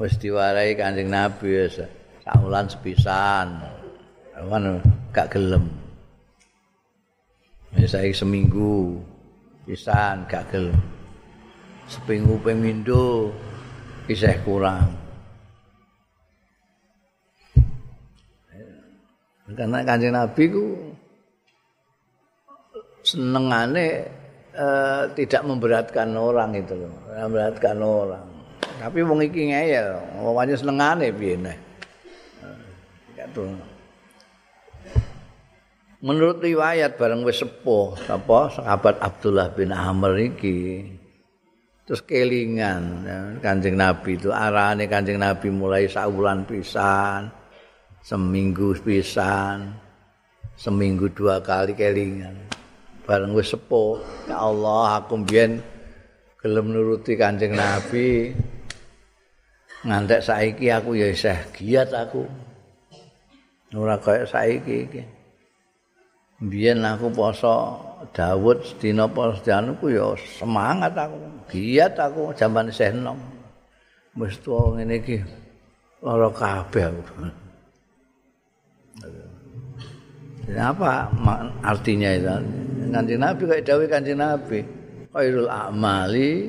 wis 0.00 0.16
diwarai 0.16 0.72
Kanjeng 0.72 1.12
Nabi 1.12 1.68
wis 1.68 1.84
saulan 2.24 2.72
sepisan. 2.72 3.60
Kan 4.32 4.80
gak 5.12 5.36
gelem. 5.36 5.68
Wis 7.76 7.92
seminggu 7.92 9.04
pisan 9.68 10.24
gak 10.32 10.48
gelem. 10.48 10.80
Seminggu 11.92 12.40
pemindo 12.40 13.36
isih 14.08 14.40
kurang. 14.42 14.88
Karena 19.48 19.80
Kanjeng 19.80 20.12
Nabi 20.12 20.44
ku 20.52 20.92
senengane 23.00 24.04
uh, 24.52 25.08
tidak 25.16 25.42
memberatkan 25.44 26.12
orang 26.12 26.52
itu 26.56 26.76
loh, 26.76 26.92
memberatkan 27.16 27.76
orang. 27.80 28.26
Tapi 28.78 28.98
wong 29.02 29.24
iki 29.24 29.48
ngeyel, 29.48 30.20
wong 30.20 30.36
senengane 30.52 31.08
piye 31.12 31.36
neh. 31.40 31.58
Menurut 35.98 36.38
riwayat 36.38 36.94
bareng 36.94 37.26
wis 37.26 37.42
sepuh 37.42 37.98
apa 38.06 38.54
sahabat 38.54 39.02
Abdullah 39.02 39.50
bin 39.50 39.74
Amr 39.74 40.14
iki 40.30 40.86
terus 41.88 42.04
kelingan 42.04 43.08
Kanjeng 43.40 43.80
Nabi 43.80 44.20
itu 44.20 44.28
arahane 44.28 44.84
Kanjeng 44.84 45.16
Nabi 45.16 45.48
mulai 45.48 45.88
saulan 45.88 46.44
pisan 46.44 47.32
seminggu 48.04 48.76
pisan 48.84 49.72
seminggu 50.58 51.06
dua 51.14 51.38
kali 51.38 51.72
kelingan. 51.72 52.34
Bareng 53.06 53.32
wis 53.32 53.54
sepuh 53.54 54.02
ya 54.28 54.42
Allah 54.42 55.00
aku 55.00 55.22
mbiyen 55.22 55.62
gelem 56.42 56.74
nuruti 56.74 57.14
Kanjeng 57.14 57.54
Nabi. 57.54 58.34
Ngantek 59.86 60.20
saiki 60.26 60.68
aku 60.74 60.98
ya 60.98 61.08
isih 61.08 61.38
giat 61.54 61.94
aku. 61.94 62.26
Ora 63.78 63.96
kaya 64.02 64.26
saiki 64.26 64.76
iki. 64.90 65.02
Mbiyen 66.42 66.82
aku 66.82 67.14
poso 67.14 67.87
Dawud 68.14 68.62
sedina 68.62 69.10
poso 69.10 69.42
dianuku 69.42 69.98
ya 69.98 70.14
semangat 70.38 70.94
aku 70.94 71.18
giat 71.50 71.98
aku 71.98 72.30
jaman 72.38 72.70
isih 72.70 72.94
enom 72.94 73.18
wis 74.14 74.38
tuwa 74.38 74.78
ngene 74.78 75.02
iki 75.02 75.18
lara 76.02 76.30
kabeh 76.30 76.94
aku 76.94 77.02
apa 80.56 81.12
artinya 81.60 82.08
itu? 82.16 82.36
Kanjeng 82.88 83.20
Nabi 83.20 83.42
kayak 83.44 83.64
dawuh 83.68 83.84
Kanjeng 83.84 84.16
Nabi, 84.16 84.64
khairul 85.12 85.50
a'mali 85.50 86.48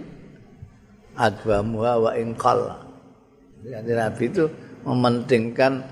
adwamuha 1.20 1.94
wa 2.00 2.12
inqal. 2.16 2.80
Kanjeng 3.60 4.00
Nabi 4.00 4.24
itu 4.32 4.48
mementingkan 4.88 5.84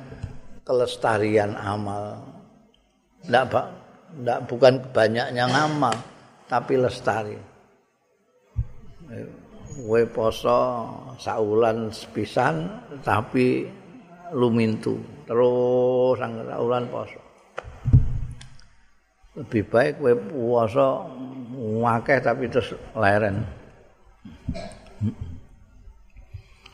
kelestarian 0.63 1.51
amal. 1.59 2.23
Pak. 3.27 3.86
Enggak 4.15 4.39
bukan 4.47 4.73
banyaknya 4.95 5.43
ngamal, 5.51 5.95
tapi 6.47 6.79
lestari. 6.79 7.35
Kowe 9.77 10.03
poso 10.09 10.59
saulan 11.21 11.91
sepisan 11.93 12.65
tapi 13.05 13.67
lumintu 14.33 14.97
terus 15.27 16.17
saulan 16.17 16.85
poso. 16.89 17.27
lebih 19.37 19.69
baik 19.69 20.01
kowe 20.01 20.13
puasa 20.17 20.87
akeh 22.01 22.17
tapi 22.25 22.49
terus 22.49 22.73
leren. 22.97 23.45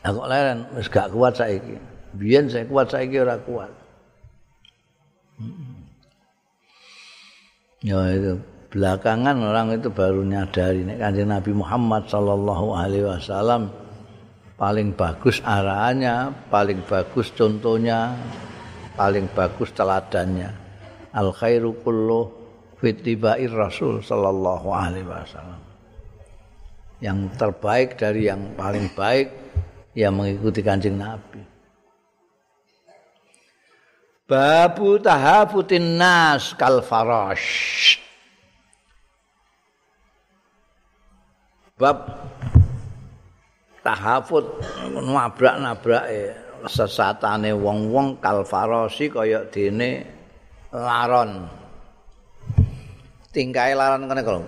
Aku 0.00 0.20
leren 0.24 0.64
wis 0.72 0.88
gak 0.88 1.12
kuat 1.12 1.36
saiki. 1.36 1.76
Biyen 2.16 2.48
saya 2.48 2.64
kuat 2.64 2.88
saiki 2.88 3.20
ora 3.20 3.36
kuat. 3.36 3.72
Ya 7.84 8.00
itu 8.16 8.40
belakangan 8.72 9.36
orang 9.44 9.76
itu 9.76 9.92
baru 9.92 10.24
nyadari 10.24 10.88
nek 10.88 11.04
Kanjeng 11.04 11.28
Nabi 11.28 11.52
Muhammad 11.52 12.08
sallallahu 12.08 12.72
alaihi 12.72 13.04
wasallam 13.04 13.68
paling 14.56 14.96
bagus 14.96 15.44
arahannya, 15.44 16.32
paling 16.48 16.80
bagus 16.88 17.28
contohnya, 17.36 18.16
paling 18.96 19.28
bagus 19.36 19.68
teladannya. 19.76 20.48
Al 21.12 21.28
khairu 21.36 21.76
kulluh 21.84 22.32
fitibair 22.80 23.52
Rasul 23.52 24.00
sallallahu 24.00 24.72
alaihi 24.72 25.04
wasallam. 25.04 25.60
Yang 27.04 27.18
terbaik 27.36 28.00
dari 28.00 28.32
yang 28.32 28.56
paling 28.56 28.88
baik 28.96 29.28
yang 29.92 30.16
mengikuti 30.16 30.64
Kanjeng 30.64 30.96
Nabi. 30.96 31.53
Babu 34.24 34.96
tahafutin 34.96 36.00
nas 36.00 36.56
kal 36.56 36.80
farash. 36.80 38.00
Bab 41.76 42.08
tahafut 43.84 44.48
nabrak-nabrak 44.96 46.08
sesatane 46.64 47.52
wong-wong 47.52 48.16
kal 48.24 48.48
farasi 48.48 49.12
kaya 49.12 49.44
dene 49.52 50.08
laron. 50.72 51.44
tingkai 53.34 53.74
laran 53.74 54.06
kene 54.06 54.22
kalau 54.22 54.46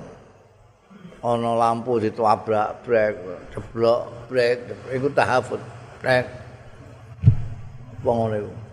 ana 1.27 1.53
lampu 1.59 1.99
ditabrak 1.99 2.87
brek 2.87 3.19
jeblok 3.51 4.31
brek 4.31 4.63
iku 4.95 5.11
tahafut 5.11 5.59
brek 5.99 6.31
ngono 8.07 8.39
iku. 8.47 8.66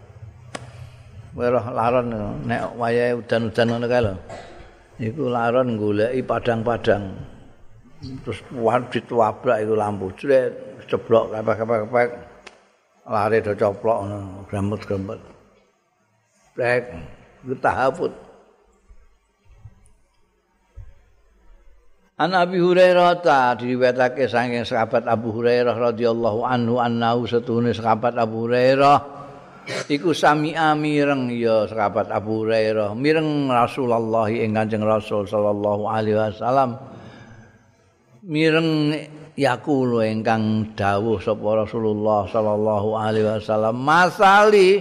Merah 1.33 1.65
laron 1.73 2.13
nek 2.45 2.77
wayahe 2.77 3.17
udan-udan 3.17 3.67
ngono 3.73 3.85
kae 3.89 4.01
lho. 4.05 4.13
Iku 5.01 5.23
laron 5.33 5.81
goleki 5.81 6.21
padang-padang. 6.21 7.03
Terus 8.21 8.39
wajib 8.53 9.09
wabrak 9.09 9.65
iku 9.65 9.73
lampu. 9.73 10.13
Jret 10.13 10.53
ceblok 10.85 11.33
kepek-kepek. 11.33 12.09
Lare 13.03 13.43
do 13.43 13.51
coplok 13.57 13.97
ngono, 14.07 14.47
gremut-gremut. 14.47 15.19
Brek, 16.55 16.83
iku 17.43 17.55
tahaput. 17.59 18.13
An 22.15 22.31
Abi 22.31 22.61
Hurairah 22.61 23.19
ta 23.25 23.57
diriwayatake 23.57 24.29
saking 24.29 24.63
sahabat 24.63 25.09
Abu 25.09 25.33
Hurairah 25.33 25.75
radhiyallahu 25.75 26.45
anhu 26.45 26.79
annahu 26.79 27.27
satune 27.27 27.73
sahabat 27.75 28.15
Abu 28.15 28.47
Hurairah 28.47 29.12
iku 29.87 30.11
sami 30.11 30.55
amireng 30.55 31.31
ya 31.31 31.67
sahabat 31.67 32.11
Abu 32.11 32.43
Hurairah. 32.43 32.91
Mireng 32.95 33.47
Rasulullah 33.47 34.27
ing 34.31 34.55
Kanjeng 34.55 34.83
Rasul 34.83 35.27
sallallahu 35.27 35.83
alaihi 35.87 36.17
wasallam. 36.19 36.79
Mireng 38.23 38.95
yaqulu 39.35 40.03
ingkang 40.03 40.75
dawuh 40.77 41.19
sapa 41.19 41.67
Rasulullah 41.67 42.27
sallallahu 42.27 42.89
alaihi 42.95 43.27
wasallam. 43.27 43.75
Masali 43.79 44.79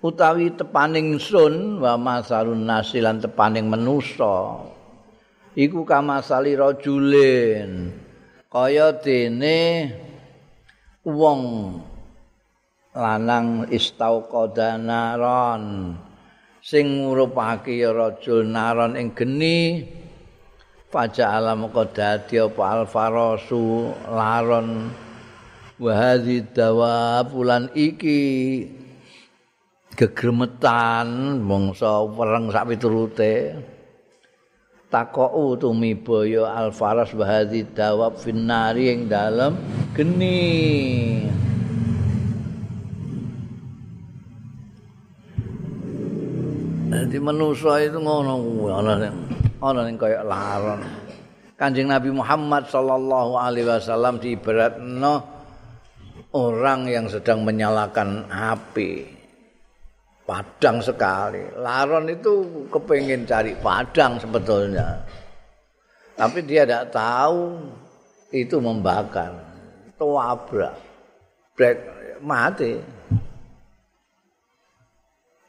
utawi 0.00 0.52
tepaning 0.56 1.20
sun 1.20 1.80
wa 1.80 1.96
masalun 2.00 2.64
nasilan 2.64 3.20
tepaning 3.20 3.68
manusa 3.68 4.64
iku 5.56 5.84
kamasali 5.84 6.56
rajulin. 6.56 7.92
Kaya 8.50 8.90
dene 8.98 9.86
wong 11.06 11.40
lanang 12.90 13.70
istauqadanaron 13.70 15.94
sing 16.58 17.06
ngurupake 17.06 17.86
rajul 17.86 18.42
naron 18.42 18.98
ing 18.98 19.14
geni 19.14 19.86
faja 20.90 21.38
alam 21.38 21.70
qadati 21.70 22.42
apa 22.42 22.82
alfarasu 22.82 23.94
laron 24.10 24.90
wa 25.78 25.92
hadhi 25.94 26.42
dawabulan 26.50 27.70
iki 27.78 28.66
gegremetan 29.94 31.38
mongso 31.40 32.10
wereng 32.16 32.50
sak 32.50 32.74
piturute. 32.74 33.54
Takou 34.90 35.54
tumiba 35.54 36.26
ya 36.26 36.50
alfaras 36.50 37.14
wa 37.14 37.22
hadhi 37.22 37.62
dawab 37.62 38.18
finnari 38.18 38.90
ing 38.90 39.06
dalem 39.06 39.54
geni 39.94 41.30
Jadi 47.10 47.26
manusia 47.26 47.90
itu 47.90 47.98
ngono 47.98 48.38
ana 48.70 49.02
sing 49.02 49.14
ana 49.58 49.82
sing 49.82 49.98
kaya 49.98 50.22
laron. 50.22 50.78
Kanjeng 51.58 51.90
Nabi 51.90 52.14
Muhammad 52.14 52.70
sallallahu 52.70 53.34
alaihi 53.34 53.66
wasallam 53.66 54.22
diibaratno 54.22 55.18
orang 56.38 56.86
yang 56.86 57.10
sedang 57.10 57.42
menyalakan 57.42 58.30
api. 58.30 59.18
padang 60.22 60.78
sekali. 60.78 61.42
Laron 61.58 62.06
itu 62.06 62.46
kepingin 62.70 63.26
cari 63.26 63.58
padang 63.58 64.22
sebetulnya. 64.22 65.02
Tapi 66.14 66.46
dia 66.46 66.62
tidak 66.62 66.94
tahu 66.94 67.58
itu 68.30 68.54
membakar. 68.62 69.34
Itu 69.90 70.14
abrak. 70.14 70.78
Brek 71.58 71.76
mati. 72.22 72.99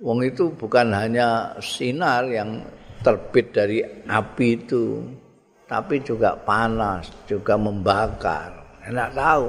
Wong 0.01 0.25
itu 0.25 0.49
bukan 0.57 0.89
hanya 0.97 1.53
sinar 1.61 2.25
yang 2.25 2.65
terbit 3.05 3.53
dari 3.53 3.85
api 4.09 4.47
itu, 4.57 4.97
tapi 5.69 6.01
juga 6.01 6.33
panas, 6.41 7.05
juga 7.29 7.53
membakar. 7.53 8.49
Enak 8.81 9.09
tahu. 9.13 9.47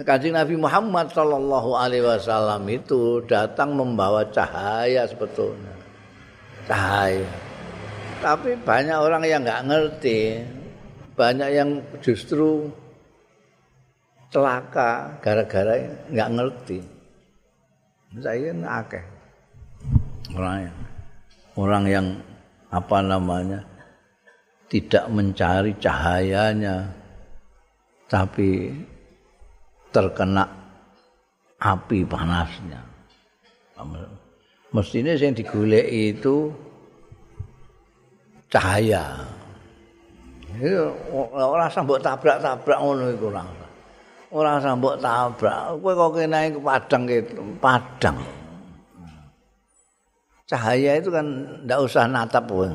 Kanjeng 0.00 0.36
Nabi 0.36 0.56
Muhammad 0.56 1.12
Shallallahu 1.12 1.76
Alaihi 1.76 2.04
Wasallam 2.04 2.64
itu 2.68 3.20
datang 3.24 3.76
membawa 3.76 4.24
cahaya 4.28 5.04
sebetulnya, 5.04 5.72
cahaya. 6.64 7.28
Tapi 8.20 8.56
banyak 8.60 8.96
orang 8.96 9.24
yang 9.24 9.40
nggak 9.44 9.64
ngerti, 9.68 10.40
banyak 11.16 11.48
yang 11.52 11.80
justru 12.00 12.68
celaka 14.32 15.20
gara-gara 15.20 15.80
nggak 16.12 16.32
ngerti. 16.32 16.99
Saya 18.20 18.52
akeh 18.52 19.04
orang 20.36 20.70
orang 21.58 21.84
yang 21.88 22.06
apa 22.70 22.98
namanya 23.02 23.60
tidak 24.70 25.10
mencari 25.10 25.74
cahayanya, 25.82 26.86
tapi 28.06 28.70
terkena 29.90 30.46
api 31.58 32.06
panasnya. 32.06 32.78
Mestinya 34.70 35.10
yang 35.18 35.34
digulai 35.34 36.14
itu 36.14 36.54
cahaya. 38.46 39.26
Orang 41.34 41.70
sambut 41.74 41.98
tabrak-tabrak 41.98 42.78
ngono 42.78 43.10
iku 43.10 43.34
ora. 43.34 43.59
Ora 44.30 44.62
sambut 44.62 44.94
tabrak. 45.02 45.74
Kowe 45.82 45.92
kok 45.94 46.10
kene 46.14 46.54
ke 46.54 46.60
padang 46.62 47.02
gitu, 47.10 47.42
padang. 47.58 48.18
Cahaya 50.46 50.98
itu 50.98 51.10
kan 51.10 51.26
ndak 51.66 51.78
usah 51.82 52.06
natap 52.06 52.46
kowe. 52.46 52.70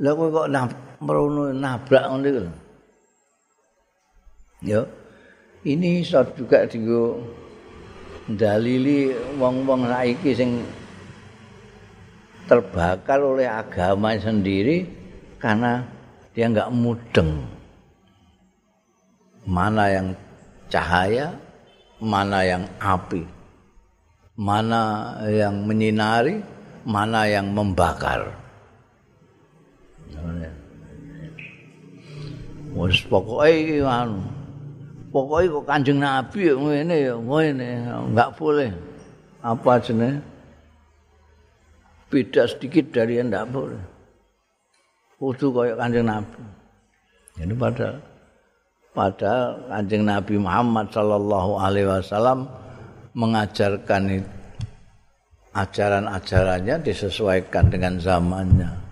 Lah 0.00 0.12
kowe 0.16 0.28
kok 0.32 0.48
nabrak 0.48 2.04
ngono 2.08 2.26
iku. 2.28 2.44
Yo. 4.64 4.82
ini 5.66 6.06
iso 6.06 6.22
juga 6.38 6.62
dienggo 6.62 7.18
dalili 8.30 9.10
wong-wong 9.34 9.90
saiki 9.90 10.30
sing 10.30 10.62
terbakar 12.46 13.18
oleh 13.18 13.50
agama 13.50 14.14
sendiri 14.14 14.86
karena 15.42 15.82
dia 16.30 16.46
enggak 16.46 16.70
mudeng 16.70 17.42
mana 19.46 19.88
yang 19.88 20.08
cahaya 20.68 21.32
mana 22.02 22.44
yang 22.44 22.64
api. 22.82 23.24
Mana 24.36 25.16
yang 25.24 25.64
menyinari 25.64 26.44
mana 26.84 27.24
yang 27.24 27.50
membakar. 27.56 28.30
Wis 32.76 33.00
pokoke 33.08 33.80
anu. 33.80 34.20
Pokoknya 35.08 35.48
kok 35.48 35.64
kanjeng 35.64 35.98
nabi 36.02 36.52
ngene 36.52 36.96
ya 37.08 37.14
ngene 37.16 37.68
enggak 38.12 38.36
boleh. 38.36 38.68
Apa 39.40 39.80
jenenge? 39.80 40.20
Beda 42.12 42.44
sedikit 42.44 42.92
dari 42.92 43.16
yang 43.16 43.32
enggak 43.32 43.48
boleh. 43.48 43.80
Kudu 45.16 45.56
kaya 45.56 45.72
kanjeng 45.80 46.04
nabi. 46.04 46.42
Jadi 47.40 47.54
pada 47.56 47.96
pada 48.96 49.60
kanjeng 49.68 50.08
nabi 50.08 50.40
Muhammad 50.40 50.88
sallallahu 50.88 51.60
alaihi 51.60 51.84
wasallam 51.84 52.48
mengajarkan 53.12 54.24
ajaran-ajarannya 55.52 56.80
disesuaikan 56.80 57.68
dengan 57.68 58.00
zamannya 58.00 58.86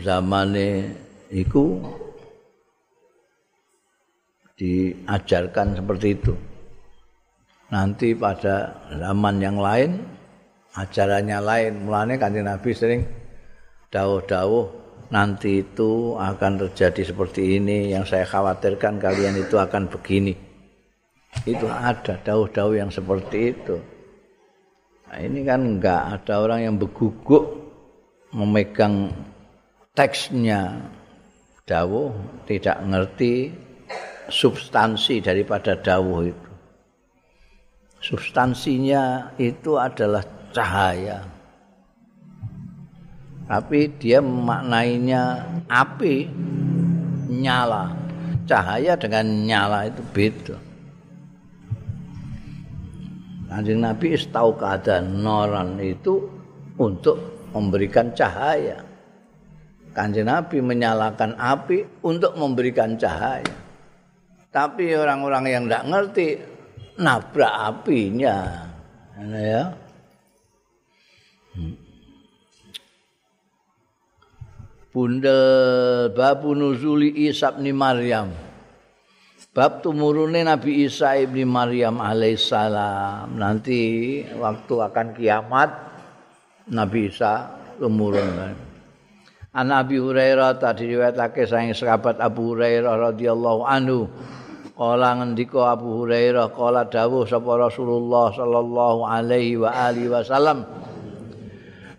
zamannya 0.00 0.90
iku 1.30 1.78
diajarkan 4.58 5.78
seperti 5.78 6.08
itu. 6.14 6.34
Nanti 7.70 8.14
pada 8.14 8.70
zaman 8.90 9.42
yang 9.42 9.58
lain 9.58 9.98
ajarannya 10.78 11.38
lain. 11.42 11.72
Mulane 11.86 12.14
kanjeng 12.18 12.46
Nabi 12.46 12.70
sering 12.74 13.02
dawuh-dawuh 13.90 14.83
nanti 15.12 15.60
itu 15.64 16.16
akan 16.16 16.68
terjadi 16.68 17.12
seperti 17.12 17.60
ini 17.60 17.92
yang 17.92 18.06
saya 18.08 18.24
khawatirkan 18.24 18.96
kalian 19.02 19.40
itu 19.40 19.56
akan 19.58 19.90
begini. 19.90 20.32
Itu 21.44 21.66
ada 21.66 22.16
dawuh-dawuh 22.22 22.76
yang 22.78 22.88
seperti 22.94 23.52
itu. 23.52 23.76
Nah, 25.10 25.18
ini 25.20 25.42
kan 25.42 25.60
enggak 25.66 26.02
ada 26.20 26.34
orang 26.40 26.60
yang 26.64 26.76
beguguk 26.78 27.44
memegang 28.30 29.10
teksnya 29.94 30.90
dawuh 31.66 32.12
tidak 32.48 32.80
ngerti 32.82 33.52
substansi 34.28 35.20
daripada 35.20 35.76
dawuh 35.76 36.28
itu. 36.28 36.50
Substansinya 38.04 39.32
itu 39.40 39.80
adalah 39.80 40.20
cahaya. 40.52 41.33
Tapi 43.44 43.92
dia 44.00 44.24
memaknainya 44.24 45.22
api 45.68 46.28
nyala. 47.28 48.04
cahaya 48.44 48.92
dengan 49.00 49.24
nyala 49.48 49.88
itu 49.88 50.04
beda. 50.12 50.56
Kanjeng 53.48 53.80
Nabi 53.80 54.20
tahu 54.20 54.50
keadaan 54.60 55.24
noran 55.24 55.80
itu 55.80 56.28
untuk 56.76 57.48
memberikan 57.56 58.12
cahaya. 58.12 58.84
Kanjeng 59.96 60.28
Nabi 60.28 60.60
menyalakan 60.60 61.40
api 61.40 62.04
untuk 62.04 62.36
memberikan 62.36 63.00
cahaya. 63.00 63.54
Tapi 64.52 64.92
orang-orang 64.92 65.44
yang 65.48 65.64
tidak 65.64 65.84
ngerti 65.88 66.28
nabrak 66.98 67.54
apinya. 67.54 68.68
Ya. 69.18 69.72
Hmm. 71.54 71.83
Bundel 74.94 76.14
babu 76.14 76.54
nuzuli 76.54 77.26
Isa 77.26 77.50
bin 77.50 77.74
Maryam. 77.74 78.30
Bab 79.50 79.82
tumurune 79.82 80.46
Nabi 80.46 80.86
Isa 80.86 81.18
ibni 81.18 81.42
Maryam 81.42 81.98
alaihissalam. 81.98 83.34
Nanti 83.34 84.22
waktu 84.38 84.74
akan 84.78 85.06
kiamat 85.18 85.70
Nabi 86.70 87.10
Isa 87.10 87.58
tumurun. 87.82 88.54
An 89.54 89.68
Abi 89.74 89.98
Hurairah 89.98 90.62
tadi 90.62 90.86
riwayatake 90.94 91.42
saking 91.42 91.74
sahabat 91.74 92.22
Abu 92.22 92.54
Hurairah 92.54 92.94
radhiyallahu 93.10 93.66
anhu. 93.66 94.06
Kala 94.78 95.18
ngendika 95.18 95.74
Abu 95.74 96.06
Hurairah 96.06 96.54
kala 96.54 96.86
dawuh 96.86 97.26
sapa 97.26 97.50
Rasulullah 97.58 98.30
sallallahu 98.30 99.10
alaihi 99.10 99.58
wa 99.58 99.74
alihi 99.74 100.06
wasallam. 100.06 100.62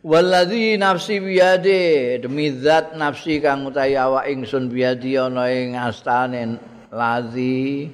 Walladzi 0.05 0.77
nafsi 0.77 1.17
biyade 1.17 2.21
demi 2.21 2.53
zat 2.53 2.93
nafsi 2.93 3.41
kang 3.41 3.65
utawi 3.65 3.97
awak 3.97 4.29
ingsun 4.29 4.69
biyadi 4.69 5.17
ana 5.17 5.49
ing 5.49 5.73
astane 5.73 6.61
lazi. 6.93 7.89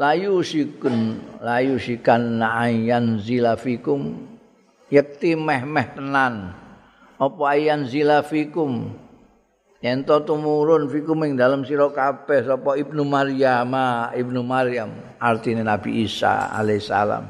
Layu 0.00 0.40
sikun 0.40 1.20
layu 1.44 1.76
sikan 1.76 2.40
ayan 2.40 3.20
zilafikum 3.20 4.16
yakti 4.88 5.36
meh 5.36 5.60
meh 5.60 5.84
tenan. 5.92 6.56
Apa 7.20 7.52
ayan 7.52 7.84
zilafikum 7.84 8.96
ento 9.84 10.16
tumurun 10.24 10.88
fikum 10.88 11.20
ing 11.28 11.36
dalam 11.36 11.68
sira 11.68 11.92
kabeh 11.92 12.48
sapa 12.48 12.80
ibnu 12.80 13.04
maryam 13.04 13.76
ibnu 14.16 14.40
maryam 14.40 14.88
artine 15.20 15.60
nabi 15.60 16.00
isa 16.00 16.48
alaihissalam. 16.48 17.28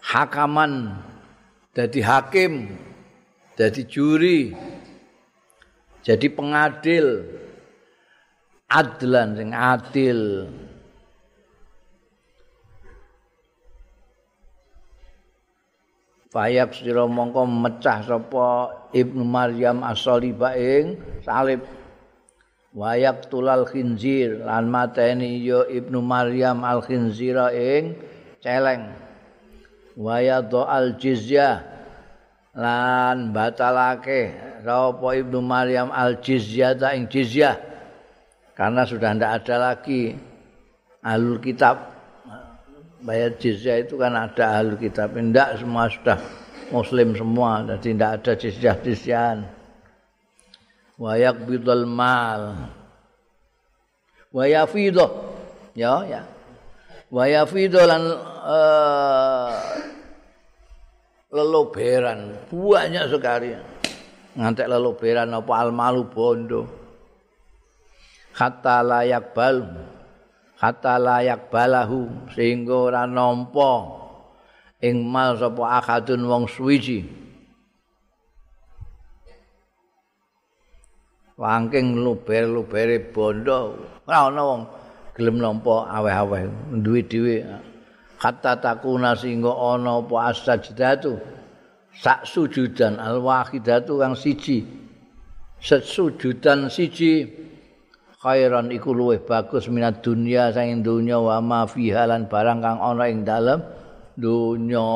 Hakaman 0.00 0.96
jadi 1.74 2.00
hakim, 2.06 2.70
jadi 3.58 3.82
juri, 3.82 4.54
jadi 6.06 6.26
pengadil, 6.30 7.26
adlan 8.70 9.34
sing 9.34 9.50
adil. 9.50 10.20
Fayak 16.34 16.74
sira 16.74 17.06
mongko 17.06 17.46
mecah 17.46 18.02
sapa 18.02 18.50
Ibnu 18.90 19.22
Maryam 19.22 19.86
as-Salibah 19.86 20.58
ing 20.58 20.98
salib. 21.22 21.62
Wayak 22.74 23.30
tulal 23.30 23.70
khinzir 23.70 24.42
lan 24.42 24.66
mateni 24.66 25.38
ya 25.46 25.62
Ibnu 25.62 26.02
Maryam 26.02 26.66
al-khinzira 26.66 27.54
ing 27.54 27.94
celeng. 28.42 29.03
Waya 29.98 30.42
al 30.44 30.98
jizyah. 30.98 31.72
Lan 32.54 33.34
batalake 33.34 34.30
sapa 34.62 35.08
ibnu 35.18 35.42
maryam 35.42 35.90
al 35.90 36.22
jizyah 36.22 36.78
ta 36.78 36.94
ing 36.94 37.10
jizyah. 37.10 37.58
Karena 38.54 38.86
sudah 38.86 39.10
tidak 39.10 39.32
ada 39.42 39.56
lagi 39.58 40.14
alul 41.02 41.42
kitab. 41.42 41.90
Bayar 43.04 43.36
jizyah 43.36 43.82
itu 43.82 43.98
kan 43.98 44.14
ada 44.14 44.62
alul 44.62 44.78
kitab. 44.78 45.12
Tidak 45.18 45.48
semua 45.58 45.90
sudah 45.90 46.18
muslim 46.70 47.18
semua. 47.18 47.66
Jadi 47.66 47.98
tidak 47.98 48.10
ada 48.22 48.32
jizyah 48.38 48.76
jizyahan 48.78 49.38
wayak 50.94 51.42
bidul 51.46 51.86
mal 51.86 52.70
wayafidoh 54.30 55.10
ya 55.74 56.06
ya. 56.06 56.22
Wayafidoh 57.14 57.86
lan 57.86 58.02
uh, 58.42 59.73
leloberan 61.34 62.38
banyak 62.48 63.10
sekali. 63.10 63.50
Ngantek 64.38 64.70
leloberan 64.70 65.34
apa 65.34 65.52
almalu 65.58 66.06
bondo. 66.06 66.62
Kata 68.34 68.82
layak 68.86 69.34
bal 69.34 69.62
kata 70.58 70.94
layak 70.96 71.50
balahu 71.50 72.30
sehingga 72.34 72.90
ora 72.90 73.02
nampa 73.06 73.84
ing 74.82 75.02
mal 75.06 75.34
sapa 75.38 75.82
akadun 75.82 76.22
wong 76.26 76.44
suwiji. 76.46 77.02
Wangking 81.34 81.98
luber-lubere 81.98 83.10
bondo 83.10 83.74
ora 84.06 84.30
ana 84.30 84.42
wong 84.42 84.62
gelem 85.14 85.38
nampa 85.38 85.86
aweh-aweh 85.94 86.46
duwe 86.82 87.00
dhewe 87.06 87.36
kata 88.20 88.60
takuna 88.62 89.14
sehingga 89.18 89.50
ana 89.50 90.00
apa 90.00 90.34
asajdatu 90.34 91.12
sak 91.94 92.26
sujudan 92.26 92.98
al 92.98 93.22
wahidatu 93.22 94.00
kang 94.00 94.14
siji. 94.18 94.62
Sesujudan 95.64 96.68
siji 96.68 97.24
khairan 98.20 98.68
iku 98.68 98.92
luwih 98.92 99.24
bagus 99.24 99.72
minat 99.72 100.04
dunia 100.04 100.52
saking 100.52 100.84
dunya 100.84 101.16
wa 101.16 101.40
ma 101.40 101.64
fiha 101.64 102.04
lan 102.04 102.28
barang 102.28 102.60
kang 102.60 102.78
ana 102.80 103.04
ing 103.08 103.24
dalem 103.24 103.64
dunya. 104.18 104.90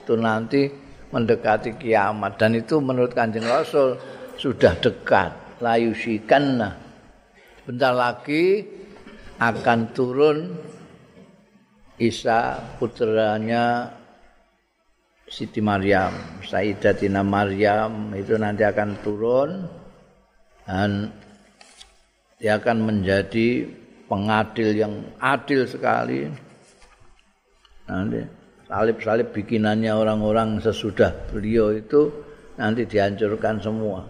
Itu 0.00 0.16
nanti 0.16 0.72
mendekati 1.12 1.76
kiamat. 1.76 2.40
Dan 2.40 2.56
itu 2.56 2.80
menurut 2.80 3.12
kanjeng 3.12 3.44
rasul 3.44 4.00
sudah 4.40 4.72
dekat. 4.80 5.60
Layu 5.62 5.94
sikanna 5.94 6.74
bentar 7.62 7.94
lagi 7.94 8.66
akan 9.38 9.94
turun 9.94 10.58
Isa 12.02 12.58
putranya 12.82 13.86
Siti 15.30 15.62
Maryam, 15.62 16.10
Sayyidatina 16.42 17.22
Maryam 17.22 18.10
itu 18.18 18.34
nanti 18.34 18.66
akan 18.66 18.90
turun 19.06 19.64
dan 20.66 21.14
dia 22.42 22.58
akan 22.58 22.78
menjadi 22.82 23.70
pengadil 24.10 24.70
yang 24.74 24.94
adil 25.22 25.62
sekali. 25.62 26.26
Nanti 27.86 28.20
salib-salib 28.66 29.30
bikinannya 29.30 29.94
orang-orang 29.94 30.58
sesudah 30.58 31.14
beliau 31.30 31.70
itu 31.70 32.10
nanti 32.58 32.82
dihancurkan 32.82 33.62
semua. 33.62 34.02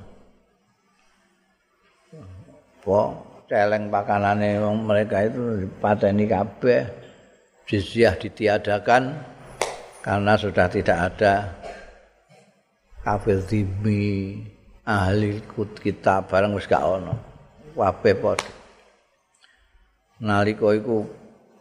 Kok 2.82 3.10
celeng 3.52 3.92
pakanannya 3.92 4.58
mereka 4.80 5.28
itu 5.28 5.68
pateni 5.78 6.24
kabeh. 6.24 7.01
Jizyah 7.72 8.12
ditiadakan 8.20 9.16
karena 10.04 10.36
sudah 10.36 10.68
tidak 10.68 10.98
ada 11.08 11.56
kafir 13.00 13.40
dimi 13.48 14.36
ahli 14.84 15.40
kut 15.56 15.80
kita 15.80 16.20
bareng 16.28 16.52
wis 16.52 16.68
gak 16.68 16.84
ono. 16.84 17.16
Wabe 17.72 18.12
pod 18.12 18.44
nalika 20.20 20.76
iku 20.76 21.08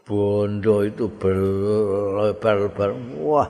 bondo 0.03 0.83
itu 0.83 1.07
berlebar-lebar 1.07 2.91
wah. 3.23 3.47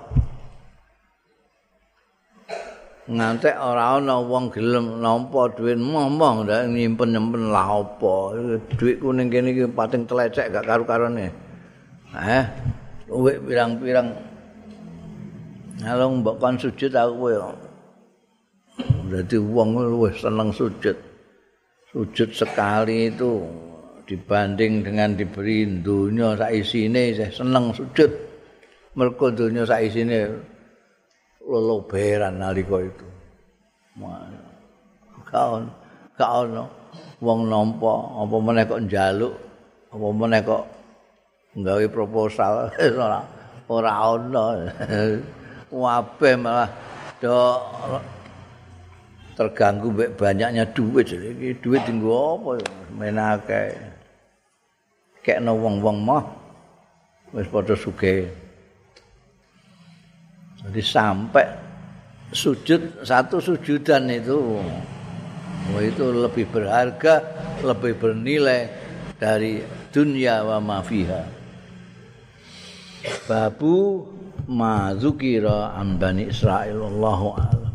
Ngantek 3.10 3.58
ora 3.58 3.98
ana 3.98 4.22
wong 4.22 4.54
gelem 4.54 5.02
nampa 5.02 5.50
dhuwit 5.58 5.82
momong 5.82 6.46
ndak 6.46 6.70
nyimpen-nyimpen 6.70 7.50
la 7.50 7.82
apa. 7.82 8.38
Dhuwit 8.78 9.02
kuning 9.02 9.34
kene 9.34 9.50
iki 9.50 9.66
pating 9.66 10.06
telecek 10.06 10.54
gak 10.54 10.70
karu-karone 10.70 11.51
Eh, 12.12 12.44
luwih 13.08 13.40
pirang-pirang. 13.40 14.12
Kalau 15.80 16.12
mbok 16.20 16.44
kon 16.44 16.60
sujud 16.60 16.92
aku 16.92 17.14
kowe. 17.16 17.56
Berarti 19.08 19.40
wong 19.40 19.80
luwih 19.80 20.12
seneng 20.20 20.52
sujud. 20.52 20.98
Sujud 21.92 22.30
sekali 22.36 23.08
itu 23.08 23.48
dibanding 24.04 24.84
dengan 24.84 25.16
diberi 25.16 25.64
dunia 25.64 26.36
sak 26.36 26.52
isine 26.52 27.16
saya 27.16 27.32
seneng 27.32 27.72
sujud. 27.72 28.12
Mergo 29.00 29.32
dunia 29.32 29.64
sak 29.64 29.88
isine 29.88 30.36
leloberan 31.40 32.44
nalika 32.44 32.76
itu. 32.84 33.08
Kaon, 35.32 35.64
kaon 36.20 36.68
wong 37.24 37.48
nampa 37.48 37.94
apa 38.20 38.36
meneh 38.36 38.68
kok 38.68 38.84
njaluk, 38.84 39.32
apa 39.96 40.08
meneh 40.12 40.40
kok 40.44 40.64
nggawe 41.56 41.86
proposal. 41.92 42.72
Ora 43.02 43.20
ora 43.72 43.92
ana 44.04 44.46
wabe 45.82 46.32
malah. 46.36 46.70
Do 47.22 47.62
terganggu 49.38 49.94
banyaknya 50.20 50.68
duit. 50.76 51.08
Iki 51.12 51.64
duit 51.64 51.82
tinggo 51.88 52.36
apa 52.36 52.52
menake 52.92 53.64
kekno 55.24 55.56
wong-wong 55.56 55.98
mah. 56.04 56.24
Wis 57.32 57.48
padha 57.48 57.76
sugih. 57.80 58.28
Jadi 60.62 60.82
sampai 60.84 61.48
sujud 62.32 63.02
satu 63.04 63.40
sujudan 63.42 64.08
itu 64.12 64.62
oh, 65.72 65.82
itu 65.82 66.06
lebih 66.12 66.48
berharga 66.48 67.24
lebih 67.66 67.98
bernilai 67.98 68.72
dari 69.20 69.60
dunia 69.92 70.46
wa 70.46 70.58
ma 70.62 70.80
fiha 70.80 71.41
babu 73.30 74.06
ma 74.48 74.94
zukira 74.98 75.74
an 75.78 75.98
bani 75.98 76.28
israil 76.30 76.82
wallahu 76.86 77.38
a'lam 77.40 77.71